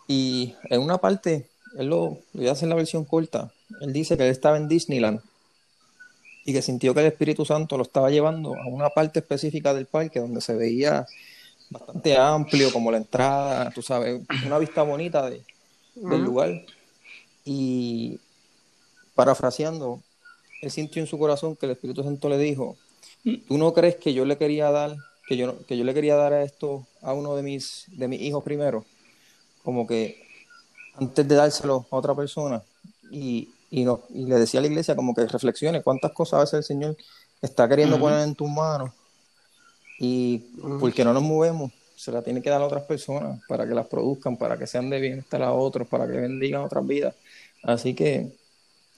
Y 0.07 0.55
en 0.69 0.81
una 0.81 0.97
parte, 0.97 1.47
él 1.77 1.87
lo, 1.87 2.17
lo 2.33 2.41
voy 2.41 2.47
a 2.47 2.53
hacer 2.53 2.67
la 2.67 2.75
versión 2.75 3.05
corta, 3.05 3.51
él 3.81 3.93
dice 3.93 4.17
que 4.17 4.23
él 4.23 4.31
estaba 4.31 4.57
en 4.57 4.67
Disneyland 4.67 5.21
y 6.45 6.53
que 6.53 6.61
sintió 6.61 6.93
que 6.93 7.01
el 7.01 7.05
Espíritu 7.07 7.45
Santo 7.45 7.77
lo 7.77 7.83
estaba 7.83 8.09
llevando 8.09 8.55
a 8.55 8.65
una 8.67 8.89
parte 8.89 9.19
específica 9.19 9.73
del 9.73 9.85
parque 9.85 10.19
donde 10.19 10.41
se 10.41 10.55
veía 10.55 11.05
bastante 11.69 12.17
amplio, 12.17 12.71
como 12.73 12.91
la 12.91 12.97
entrada, 12.97 13.69
tú 13.71 13.81
sabes, 13.81 14.21
una 14.45 14.57
vista 14.57 14.81
bonita 14.81 15.29
de, 15.29 15.43
del 15.95 16.23
lugar. 16.23 16.65
Y 17.45 18.19
parafraseando, 19.13 20.01
él 20.61 20.71
sintió 20.71 21.01
en 21.01 21.07
su 21.07 21.19
corazón 21.19 21.55
que 21.55 21.65
el 21.65 21.73
Espíritu 21.73 22.03
Santo 22.03 22.29
le 22.29 22.37
dijo, 22.37 22.77
¿tú 23.47 23.57
no 23.57 23.73
crees 23.73 23.97
que 23.97 24.13
yo 24.13 24.25
le 24.25 24.37
quería 24.37 24.71
dar, 24.71 24.95
que 25.29 25.37
yo, 25.37 25.63
que 25.67 25.77
yo 25.77 25.83
le 25.83 25.93
quería 25.93 26.15
dar 26.15 26.33
a 26.33 26.43
esto 26.43 26.87
a 27.03 27.13
uno 27.13 27.35
de 27.35 27.43
mis, 27.43 27.85
de 27.87 28.07
mis 28.07 28.19
hijos 28.19 28.43
primero? 28.43 28.83
Como 29.63 29.85
que 29.85 30.25
antes 30.95 31.27
de 31.27 31.35
dárselo 31.35 31.85
a 31.91 31.95
otra 31.95 32.15
persona. 32.15 32.63
Y, 33.11 33.49
y, 33.69 33.83
no, 33.85 34.01
y 34.09 34.25
le 34.25 34.39
decía 34.39 34.59
a 34.59 34.61
la 34.61 34.67
iglesia 34.67 34.95
como 34.95 35.13
que 35.13 35.27
reflexione 35.27 35.83
cuántas 35.83 36.13
cosas 36.13 36.33
a 36.33 36.39
veces 36.41 36.53
el 36.55 36.63
Señor 36.63 36.97
está 37.43 37.69
queriendo 37.69 37.99
poner 37.99 38.27
en 38.27 38.33
tus 38.33 38.49
manos 38.49 38.91
y 39.99 40.39
porque 40.79 41.05
no 41.05 41.13
nos 41.13 41.21
movemos, 41.21 41.71
se 41.95 42.11
la 42.11 42.23
tiene 42.23 42.41
que 42.41 42.49
dar 42.49 42.61
a 42.61 42.65
otras 42.65 42.83
personas 42.83 43.39
para 43.47 43.67
que 43.67 43.75
las 43.75 43.85
produzcan, 43.85 44.35
para 44.35 44.57
que 44.57 44.65
sean 44.65 44.89
de 44.89 44.99
bienestar 44.99 45.43
a 45.43 45.51
otros, 45.51 45.87
para 45.87 46.07
que 46.07 46.13
bendigan 46.13 46.61
otras 46.61 46.87
vidas. 46.87 47.13
Así 47.61 47.93
que 47.93 48.31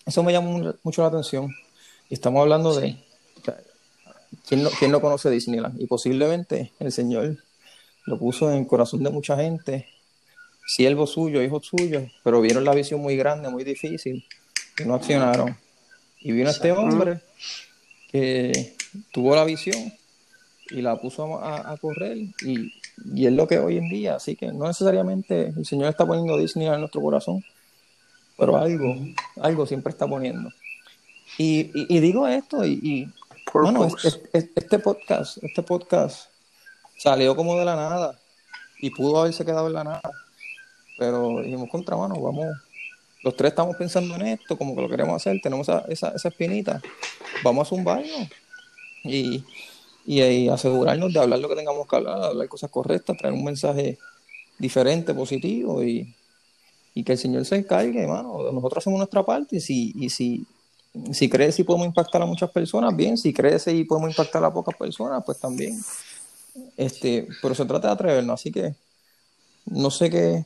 eso 0.06 0.24
me 0.24 0.32
llama 0.32 0.76
mucho 0.84 1.02
la 1.02 1.10
atención. 1.10 1.54
Y 2.10 2.14
estamos 2.14 2.42
hablando 2.42 2.74
de 2.74 2.96
¿quién 4.48 4.64
no, 4.64 4.70
¿quién 4.70 4.92
no 4.92 5.02
conoce 5.02 5.30
Disneyland? 5.30 5.82
Y 5.82 5.88
posiblemente 5.88 6.72
el 6.80 6.92
Señor 6.92 7.38
lo 8.06 8.18
puso 8.18 8.52
en 8.52 8.60
el 8.60 8.68
corazón 8.68 9.04
de 9.04 9.10
mucha 9.10 9.38
gente, 9.38 9.88
siervo 10.66 11.08
suyo, 11.08 11.42
hijo 11.42 11.62
suyo, 11.62 12.08
pero 12.24 12.42
vieron 12.42 12.66
la 12.66 12.74
visión 12.74 13.02
muy 13.02 13.16
grande, 13.16 13.50
muy 13.50 13.64
difícil 13.64 14.26
no 14.86 14.96
accionaron. 14.96 15.56
Y 16.20 16.32
vino 16.32 16.50
este 16.50 16.72
hombre 16.72 17.22
que 18.12 18.76
tuvo 19.12 19.36
la 19.36 19.46
visión 19.46 19.94
y 20.70 20.82
la 20.82 21.00
puso 21.00 21.44
a, 21.44 21.76
correr 21.78 22.18
y, 22.18 22.74
y, 23.14 23.26
es 23.26 23.34
lo 23.34 23.48
que 23.48 23.60
hoy 23.60 23.78
en 23.78 23.90
día. 23.90 24.16
Así 24.16 24.36
que 24.36 24.52
no 24.52 24.68
necesariamente 24.68 25.48
el 25.48 25.66
Señor 25.66 25.90
está 25.90 26.06
poniendo 26.06 26.38
Disney 26.38 26.68
en 26.68 26.80
nuestro 26.80 27.02
corazón, 27.02 27.44
pero 28.38 28.58
algo, 28.58 28.96
algo 29.42 29.66
siempre 29.66 29.92
está 29.92 30.08
poniendo. 30.08 30.50
Y, 31.38 31.72
y, 31.74 32.00
digo 32.00 32.28
esto 32.28 32.66
y, 32.66 33.10
bueno, 33.54 33.88
este 34.34 34.80
podcast, 34.80 35.44
este 35.44 35.64
podcast 35.64 36.30
salió 36.98 37.36
como 37.36 37.58
de 37.58 37.66
la 37.66 37.76
nada 37.76 38.20
y 38.80 38.90
pudo 38.92 39.22
haberse 39.22 39.46
quedado 39.46 39.68
en 39.68 39.74
la 39.74 39.84
nada. 39.84 40.12
Pero 40.98 41.42
dijimos 41.42 41.70
contra 41.70 41.98
mano, 41.98 42.20
vamos, 42.20 42.48
los 43.24 43.36
tres 43.36 43.52
estamos 43.52 43.76
pensando 43.76 44.16
en 44.16 44.28
esto, 44.28 44.58
como 44.58 44.76
que 44.76 44.82
lo 44.82 44.90
queremos 44.90 45.16
hacer, 45.16 45.40
tenemos 45.42 45.68
esa, 45.68 46.12
esa, 46.14 46.28
espinita, 46.28 46.82
vamos 47.44 47.68
a 47.68 47.70
zumbarnos 47.70 48.30
y, 49.04 49.44
y, 50.06 50.48
asegurarnos 50.50 51.14
de 51.14 51.20
hablar 51.20 51.40
lo 51.40 51.50
que 51.50 51.56
tengamos 51.56 51.88
que 51.88 51.96
hablar, 51.96 52.24
hablar 52.24 52.48
cosas 52.48 52.70
correctas, 52.70 53.18
traer 53.18 53.34
un 53.34 53.44
mensaje 53.44 53.98
diferente, 54.60 55.14
positivo 55.14 55.84
y, 55.84 56.14
que 57.04 57.14
el 57.14 57.18
Señor 57.18 57.46
se 57.46 57.56
encargue, 57.56 58.02
hermano. 58.02 58.52
Nosotros 58.52 58.84
hacemos 58.84 59.00
nuestra 59.00 59.24
parte 59.24 59.56
y 59.58 59.60
si, 59.62 59.94
y 59.96 60.10
si, 60.10 60.46
si 61.14 61.30
crees 61.30 61.56
si 61.56 61.64
podemos 61.64 61.88
impactar 61.88 62.22
a 62.22 62.26
muchas 62.26 62.52
personas, 62.52 62.96
bien, 62.96 63.18
si 63.18 63.34
crees 63.34 63.68
y 63.68 63.84
podemos 63.84 64.10
impactar 64.10 64.44
a 64.44 64.54
pocas 64.54 64.76
personas, 64.76 65.24
pues 65.26 65.40
también. 65.40 65.80
Este, 66.76 67.28
pero 67.42 67.56
se 67.56 67.66
trata 67.66 67.88
de 67.88 67.94
atrevernos, 67.94 68.40
así 68.40 68.52
que 68.52 68.76
no 69.66 69.90
sé 69.90 70.10
qué, 70.10 70.46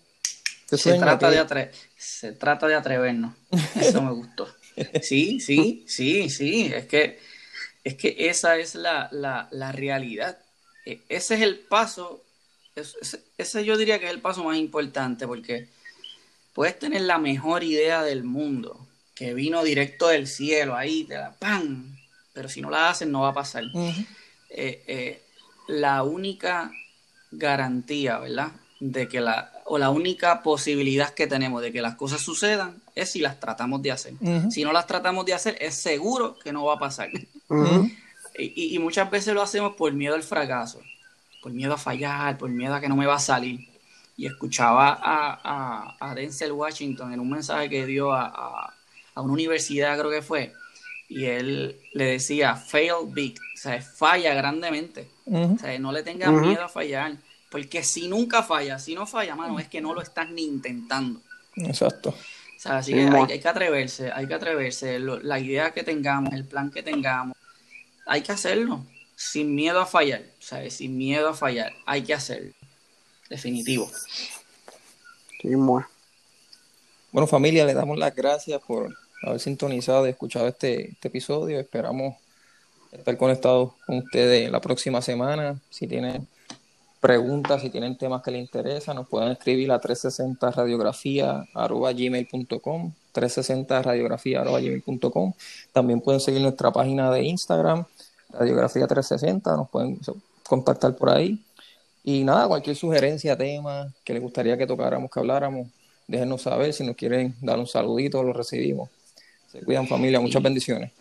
se 0.78 0.97
trata, 0.97 1.30
de 1.30 1.72
se 1.95 2.32
trata 2.34 2.67
de 2.67 2.76
atrevernos. 2.76 3.34
Eso 3.76 4.01
me 4.01 4.11
gustó. 4.11 4.47
Sí, 5.01 5.39
sí, 5.39 5.86
sí, 5.88 6.30
sí. 6.30 6.69
Es 6.76 6.86
que, 6.88 7.17
es 7.86 7.95
que 7.95 8.28
esa 8.28 8.57
es 8.57 8.76
la, 8.76 9.47
realidad. 9.72 10.38
E, 10.86 11.01
ese 11.07 11.36
es 11.36 11.41
el 11.41 11.59
paso. 11.59 12.22
Ese, 13.38 13.63
yo 13.63 13.78
diría 13.78 13.99
que 13.99 14.07
es 14.07 14.11
el 14.11 14.19
paso 14.19 14.43
más 14.43 14.57
importante 14.57 15.28
porque 15.28 15.69
puedes 16.53 16.78
tener 16.78 17.03
la 17.03 17.19
mejor 17.19 17.63
idea 17.63 18.03
del 18.03 18.26
mundo 18.26 18.86
que 19.16 19.34
vino 19.34 19.63
directo 19.63 20.09
del 20.09 20.28
cielo, 20.28 20.76
ahí 20.76 21.05
te 21.05 21.16
la 21.16 21.32
pan, 21.32 21.97
pero 22.34 22.49
si 22.49 22.61
no 22.61 22.70
la 22.70 22.89
haces 22.89 23.07
no 23.07 23.22
va 23.22 23.30
a 23.30 23.34
pasar. 23.34 23.63
Eh, 24.49 24.84
eh, 24.88 25.22
la 25.68 26.03
única 26.03 26.72
garantía, 27.32 28.20
¿verdad? 28.20 28.51
De 28.80 29.07
que 29.07 29.22
la, 29.22 29.53
o 29.66 29.78
la 29.78 29.89
única 29.89 30.43
posibilidad 30.43 31.13
que 31.13 31.28
tenemos 31.28 31.61
de 31.61 31.72
que 31.72 31.82
las 31.82 31.95
cosas 31.95 32.22
sucedan 32.22 32.82
es 32.93 33.11
si 33.11 33.20
las 33.20 33.39
tratamos 33.39 33.82
de 33.82 33.91
hacer. 33.91 34.13
Si 34.49 34.63
no 34.63 34.74
las 34.74 34.86
tratamos 34.86 35.26
de 35.26 35.34
hacer, 35.34 35.57
es 35.59 35.76
seguro 35.76 36.38
que 36.38 36.51
no 36.51 36.66
va 36.66 36.76
a 36.76 36.80
pasar. 36.80 37.09
y, 38.38 38.78
muchas 38.80 39.09
veces 39.09 39.34
lo 39.34 39.41
hacemos 39.41 39.76
por 39.76 39.91
miedo 39.93 40.16
al 40.16 40.24
fracaso, 40.24 40.82
por 41.41 41.53
miedo 41.53 41.74
a 41.74 41.78
fallar, 41.78 42.38
por 42.38 42.49
miedo 42.49 42.76
a 42.76 42.82
que 42.82 42.89
no 42.89 42.95
me 42.95 43.05
va 43.05 43.16
a 43.16 43.20
salir. 43.20 43.68
Y 44.18 44.28
escuchaba 44.28 44.97
a, 45.01 45.97
a, 45.99 46.16
Denzel 46.16 46.51
Washington 46.51 47.11
en 47.11 47.20
un 47.20 47.30
mensaje 47.30 47.70
que 47.70 47.86
dio 47.86 48.13
a, 48.13 48.74
a 49.16 49.22
una 49.22 49.34
universidad, 49.34 49.97
creo 49.97 50.11
que 50.11 50.22
fue, 50.22 50.53
y 51.07 51.26
él 51.26 51.80
le 51.93 52.05
decía, 52.05 52.55
fail 52.55 53.07
big, 53.07 53.38
o 53.39 53.57
sea, 53.57 53.82
falla 53.82 54.34
grandemente, 54.34 55.07
o 55.26 55.57
sea, 55.57 55.78
no 55.80 55.91
le 55.91 56.03
tengas 56.03 56.32
miedo 56.32 56.63
a 56.63 56.70
fallar, 56.70 57.18
porque 57.49 57.84
si 57.84 58.07
nunca 58.07 58.43
falla, 58.43 58.78
si 58.78 58.93
no 58.93 59.07
falla, 59.07 59.36
mano, 59.36 59.59
es 59.59 59.68
que 59.68 59.82
no 59.82 59.93
lo 59.93 60.01
estás 60.01 60.30
ni 60.30 60.43
intentando. 60.43 61.22
Exacto. 61.55 62.09
O 62.09 62.59
sea, 62.59 62.78
así 62.78 62.93
que 62.93 63.01
hay, 63.01 63.39
que 63.39 63.47
atreverse, 63.47 64.11
hay 64.11 64.28
que 64.28 64.34
atreverse, 64.34 64.99
la 64.99 65.39
idea 65.39 65.72
que 65.72 65.84
tengamos, 65.84 66.34
el 66.34 66.45
plan 66.45 66.72
que 66.72 66.84
tengamos, 66.84 67.38
hay 68.05 68.22
que 68.22 68.34
hacerlo, 68.34 68.84
sin 69.16 69.55
miedo 69.55 69.80
a 69.80 69.86
fallar, 69.86 70.24
¿sabes? 70.39 70.76
Sin 70.76 70.97
miedo 70.97 71.30
a 71.30 71.34
fallar, 71.34 71.74
hay 71.86 72.03
que 72.03 72.13
hacerlo, 72.13 72.53
definitivo. 73.30 73.89
Sí, 75.41 75.53
bueno, 75.55 77.28
familia, 77.28 77.66
le 77.66 77.74
damos 77.74 77.97
las 77.97 78.13
gracias 78.13 78.61
por 78.61 78.93
haber 79.26 79.39
sintonizado 79.39 80.07
y 80.07 80.11
escuchado 80.11 80.47
este, 80.47 80.91
este 80.91 81.07
episodio. 81.07 81.59
Esperamos 81.59 82.15
estar 82.91 83.17
conectados 83.17 83.71
con 83.86 83.97
ustedes 83.97 84.51
la 84.51 84.61
próxima 84.61 85.01
semana. 85.01 85.59
Si 85.69 85.88
tienen 85.88 86.28
preguntas, 86.99 87.61
si 87.61 87.69
tienen 87.69 87.97
temas 87.97 88.21
que 88.23 88.32
les 88.32 88.41
interesan, 88.41 88.95
nos 88.95 89.07
pueden 89.07 89.32
escribir 89.32 89.71
a 89.71 89.80
360 89.80 90.51
radiografía.gmail.com 90.51 92.93
360 93.11 93.82
radiografía.gmail.com 93.82 95.34
También 95.71 96.01
pueden 96.01 96.19
seguir 96.19 96.41
nuestra 96.41 96.71
página 96.71 97.11
de 97.11 97.23
Instagram, 97.23 97.86
Radiografía 98.30 98.88
360, 98.88 99.55
nos 99.55 99.69
pueden 99.69 99.99
contactar 100.47 100.95
por 100.95 101.09
ahí. 101.09 101.39
Y 102.03 102.23
nada, 102.23 102.47
cualquier 102.47 102.76
sugerencia, 102.76 103.38
tema 103.38 103.93
que 104.03 104.13
les 104.13 104.21
gustaría 104.21 104.57
que 104.57 104.67
tocáramos, 104.67 105.09
que 105.09 105.19
habláramos, 105.19 105.67
déjenos 106.07 106.41
saber. 106.41 106.73
Si 106.73 106.86
nos 106.86 106.95
quieren 106.95 107.36
dar 107.41 107.57
un 107.57 107.67
saludito, 107.67 108.21
lo 108.23 108.34
recibimos. 108.34 108.89
Se 109.56 109.64
cuidan 109.64 109.88
familia, 109.88 110.20
muchas 110.20 110.43
bendiciones. 110.43 110.91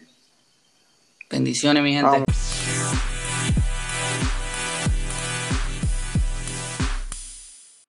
Bendiciones, 1.28 1.82
mi 1.82 1.92
gente. 1.92 2.23